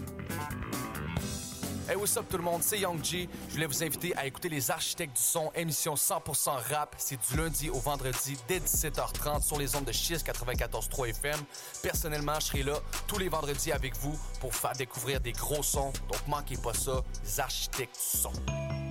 Hey, 1.89 1.95
what's 1.95 2.15
up 2.17 2.25
tout 2.29 2.37
le 2.37 2.43
monde, 2.43 2.61
c'est 2.61 2.77
Young 2.77 3.03
G. 3.03 3.27
Je 3.47 3.53
voulais 3.55 3.65
vous 3.65 3.83
inviter 3.83 4.15
à 4.15 4.27
écouter 4.27 4.47
Les 4.47 4.69
Architectes 4.69 5.15
du 5.15 5.23
Son, 5.23 5.51
émission 5.55 5.95
100% 5.95 6.51
rap. 6.71 6.93
C'est 6.99 7.17
du 7.19 7.35
lundi 7.35 7.71
au 7.71 7.79
vendredi 7.79 8.37
dès 8.47 8.59
17h30 8.59 9.41
sur 9.41 9.57
les 9.57 9.75
ondes 9.75 9.85
de 9.85 9.91
Chiz 9.91 10.23
94.3 10.23 11.09
FM. 11.09 11.39
Personnellement, 11.81 12.35
je 12.39 12.45
serai 12.45 12.61
là 12.61 12.75
tous 13.07 13.17
les 13.17 13.27
vendredis 13.27 13.71
avec 13.71 13.97
vous 13.97 14.15
pour 14.39 14.53
faire 14.53 14.73
découvrir 14.73 15.19
des 15.19 15.31
gros 15.31 15.63
sons. 15.63 15.91
Donc 16.11 16.27
manquez 16.27 16.57
pas 16.57 16.75
ça, 16.75 17.03
Les 17.25 17.39
Architectes 17.39 17.95
du 17.95 18.19
Son. 18.19 18.88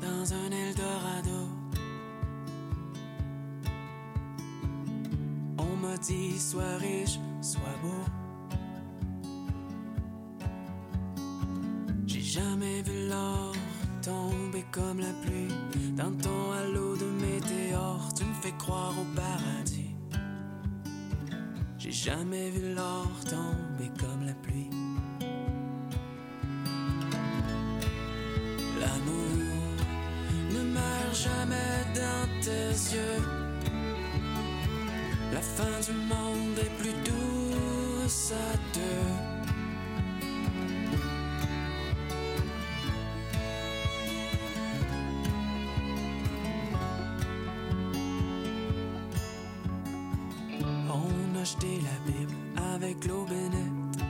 Dans 0.00 0.32
un 0.32 0.50
Eldorado. 0.50 1.48
On 5.58 5.76
m'a 5.76 5.96
dit 5.98 6.38
sois 6.38 6.76
riche, 6.78 7.18
sois 7.40 7.60
beau. 7.82 8.04
J'ai 12.06 12.20
jamais 12.20 12.82
vu 12.82 13.08
l'or 13.08 13.52
tomber 14.02 14.64
comme 14.72 14.98
la 14.98 15.12
pluie. 15.22 15.54
Dans 15.96 16.12
ton 16.12 16.52
halo 16.52 16.96
de 16.96 17.06
météores, 17.24 18.12
tu 18.14 18.24
me 18.24 18.34
fais 18.42 18.54
croire 18.58 18.94
au 18.98 19.04
paradis. 19.14 19.94
J'ai 21.78 21.92
jamais 21.92 22.50
vu 22.50 22.74
l'or 22.74 23.10
tomber 23.24 23.90
comme 23.98 24.09
jamais 31.50 31.84
dans 31.94 32.28
tes 32.40 32.94
yeux. 32.94 33.22
La 35.32 35.40
fin 35.40 35.80
du 35.84 35.98
monde 35.98 36.58
est 36.58 36.76
plus 36.78 36.94
douce 37.04 38.32
à 38.32 38.56
deux. 38.74 39.40
On 50.92 51.40
a 51.40 51.44
jeté 51.44 51.80
la 51.82 52.12
Bible 52.12 52.34
avec 52.74 53.06
l'eau 53.06 53.24
bénite. 53.28 54.04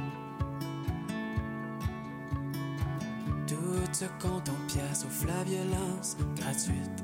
Tout 3.46 3.92
se 3.92 4.04
compte 4.20 4.48
en 4.48 4.66
pièces, 4.66 5.02
sauf 5.02 5.26
la 5.26 5.44
violence 5.44 6.16
gratuite. 6.36 6.99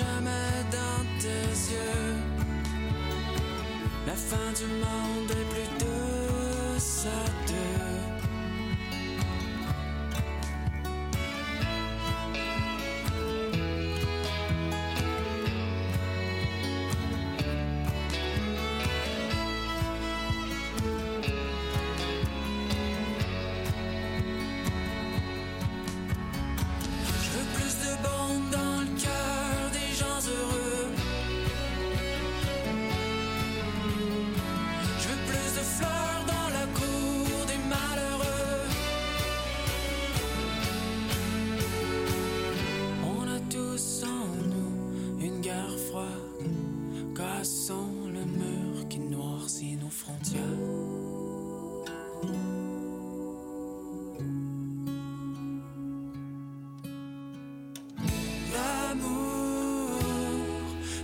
Jamais 0.00 0.56
dans 0.70 1.02
tes 1.20 1.48
yeux. 1.72 2.14
La 4.06 4.14
fin 4.14 4.48
du 4.60 4.66
monde 4.84 5.30
est 5.30 5.48
plus 5.52 5.70
douce 5.78 7.06
à 7.06 7.24
deux. 7.48 8.09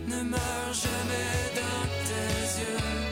Ne 0.06 0.22
meurt 0.22 0.74
jamais 0.74 1.54
dans 1.54 1.86
tes 2.06 2.60
yeux. 2.60 3.05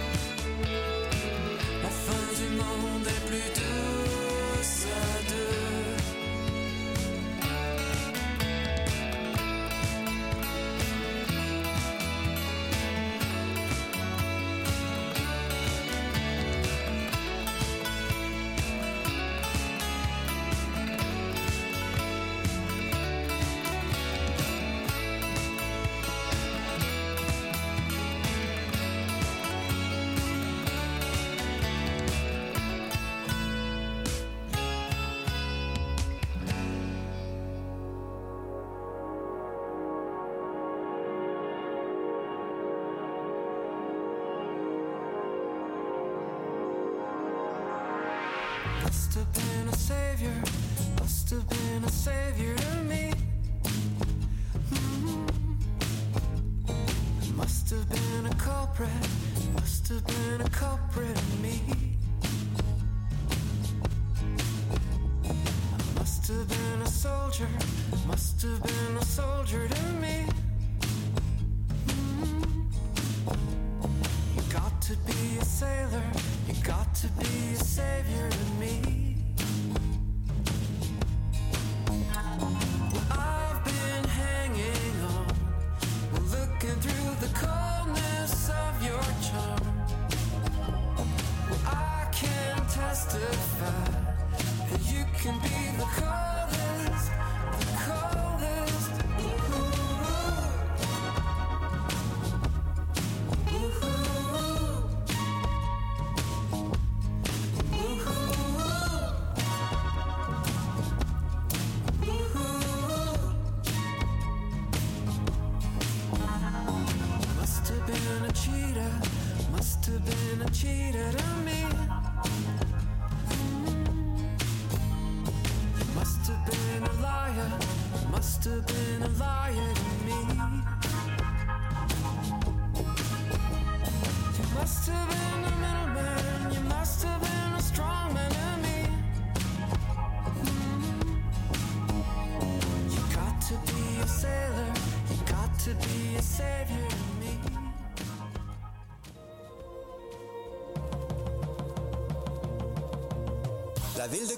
Must 59.55 59.89
have 59.89 60.05
been 60.05 60.41
a 60.41 60.51
culprit 60.51 61.15
to 61.15 61.37
me. 61.37 61.94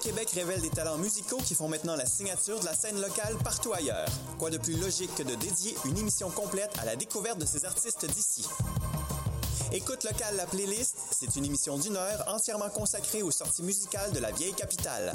Québec 0.07 0.31
révèle 0.31 0.61
des 0.61 0.71
talents 0.71 0.99
musicaux 0.99 1.39
qui 1.45 1.57
font 1.57 1.67
maintenant 1.67 1.97
la 1.97 2.07
signature 2.07 2.61
de 2.61 2.65
la 2.65 2.77
scène 2.77 3.01
locale 3.01 3.35
partout 3.43 3.73
ailleurs. 3.73 4.09
Quoi 4.39 4.51
de 4.51 4.59
plus 4.59 4.77
logique 4.77 5.13
que 5.17 5.25
de 5.25 5.35
dédier 5.35 5.77
une 5.85 5.99
émission 5.99 6.31
complète 6.31 6.71
à 6.79 6.85
la 6.85 6.95
découverte 6.95 7.41
de 7.41 7.45
ces 7.45 7.65
artistes 7.65 8.07
d'ici? 8.15 8.47
Écoute 9.73 10.05
local 10.05 10.37
la 10.37 10.47
playlist, 10.47 10.97
c'est 11.11 11.35
une 11.35 11.45
émission 11.45 11.77
d'une 11.77 11.97
heure 11.97 12.23
entièrement 12.29 12.69
consacrée 12.69 13.25
aux 13.25 13.33
sorties 13.33 13.65
musicales 13.65 14.13
de 14.13 14.21
la 14.21 14.31
vieille 14.31 14.55
capitale. 14.55 15.13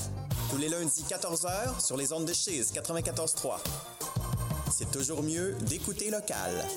Tous 0.49 0.57
les 0.57 0.67
lundis 0.67 1.05
14h 1.09 1.79
sur 1.79 1.95
les 1.95 2.11
ondes 2.11 2.25
de 2.25 2.33
Chiz 2.33 2.73
94.3. 2.73 3.59
C'est 4.77 4.91
toujours 4.91 5.23
mieux 5.23 5.53
d'écouter 5.61 6.09
local. 6.09 6.67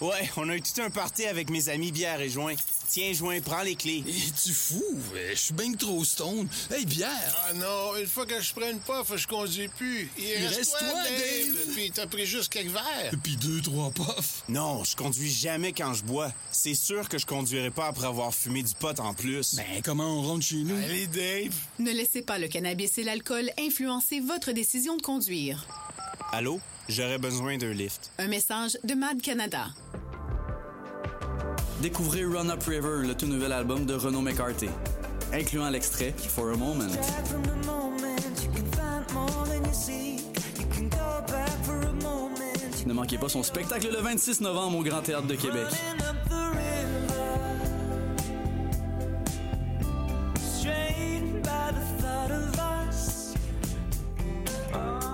Ouais, 0.00 0.28
on 0.36 0.48
a 0.48 0.56
eu 0.56 0.62
tout 0.62 0.82
un 0.82 0.90
party 0.90 1.26
avec 1.26 1.50
mes 1.50 1.68
amis 1.68 1.92
bière 1.92 2.20
et 2.20 2.30
joint. 2.30 2.56
Tiens, 2.90 3.12
joint, 3.12 3.40
prends 3.40 3.62
les 3.62 3.76
clés. 3.76 4.02
tu 4.42 4.52
fou? 4.52 4.82
Je 5.30 5.36
suis 5.36 5.54
bien 5.54 5.72
trop 5.74 6.04
stone. 6.04 6.48
Hey, 6.72 6.84
bière! 6.84 7.36
Ah 7.48 7.52
non, 7.54 7.94
une 7.96 8.06
fois 8.08 8.26
que 8.26 8.40
je 8.40 8.52
prends 8.52 8.68
une 8.68 8.80
puff, 8.80 9.16
je 9.16 9.28
conduis 9.28 9.68
plus. 9.68 10.10
Il, 10.18 10.24
Il 10.24 10.46
reste, 10.48 10.70
toi, 10.76 10.88
toi, 10.88 11.02
Dave? 11.04 11.54
Dave? 11.54 11.74
Puis 11.74 11.90
t'as 11.92 12.06
pris 12.08 12.26
juste 12.26 12.52
quelques 12.52 12.72
verres. 12.72 13.12
Puis 13.22 13.36
deux, 13.36 13.60
trois 13.60 13.92
puffs. 13.92 14.42
Non, 14.48 14.82
je 14.82 14.96
conduis 14.96 15.30
jamais 15.30 15.72
quand 15.72 15.94
je 15.94 16.02
bois. 16.02 16.32
C'est 16.50 16.74
sûr 16.74 17.08
que 17.08 17.16
je 17.16 17.26
conduirai 17.26 17.70
pas 17.70 17.86
après 17.86 18.06
avoir 18.06 18.34
fumé 18.34 18.64
du 18.64 18.74
pot 18.74 18.98
en 18.98 19.14
plus. 19.14 19.54
Ben, 19.54 19.82
comment 19.84 20.18
on 20.18 20.22
rentre 20.22 20.44
chez 20.44 20.56
nous? 20.64 20.74
Allez, 20.76 21.06
Dave. 21.06 21.54
Ne 21.78 21.92
laissez 21.92 22.22
pas 22.22 22.38
le 22.40 22.48
cannabis 22.48 22.98
et 22.98 23.04
l'alcool 23.04 23.50
influencer 23.56 24.18
votre 24.18 24.50
décision 24.50 24.96
de 24.96 25.02
conduire. 25.02 25.64
Allô? 26.32 26.60
J'aurais 26.88 27.18
besoin 27.18 27.56
d'un 27.56 27.72
lift. 27.72 28.10
Un 28.18 28.26
message 28.26 28.76
de 28.82 28.94
Mad 28.94 29.22
Canada. 29.22 29.68
Découvrez 31.82 32.26
Run 32.26 32.50
Up 32.50 32.62
River, 32.64 33.06
le 33.06 33.14
tout 33.14 33.26
nouvel 33.26 33.52
album 33.52 33.86
de 33.86 33.94
Renaud 33.94 34.20
McCarthy, 34.20 34.68
incluant 35.32 35.70
l'extrait 35.70 36.14
For 36.18 36.50
a 36.50 36.56
Moment. 36.56 36.84
Ne 42.86 42.92
manquez 42.92 43.16
pas 43.16 43.30
son 43.30 43.42
spectacle 43.42 43.88
le 43.90 43.98
26 43.98 44.42
novembre 44.42 44.78
au 44.78 44.82
Grand 44.82 45.00
Théâtre 45.00 45.26
de 45.26 45.34
Québec. 45.36 45.68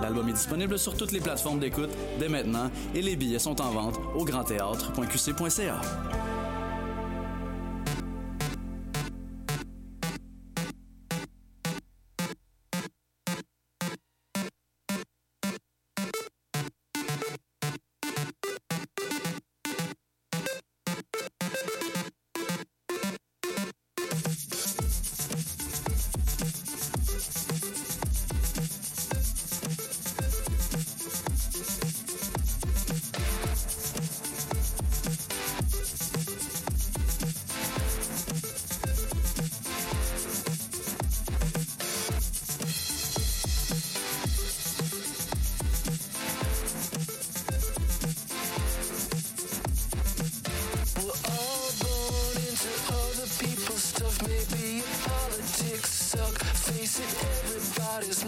L'album 0.03 0.29
est 0.29 0.33
disponible 0.33 0.79
sur 0.81 0.97
toutes 0.97 1.13
les 1.13 1.21
plateformes 1.21 1.61
d'écoute 1.61 1.91
dès 2.19 2.29
maintenant 2.29 2.71
et 2.93 3.03
les 3.03 3.15
billets 3.15 3.39
sont 3.39 3.61
en 3.61 3.71
vente 3.71 4.01
au 4.17 4.25
grandthéâtre.qc.ca. 4.25 5.81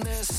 This. 0.05 0.38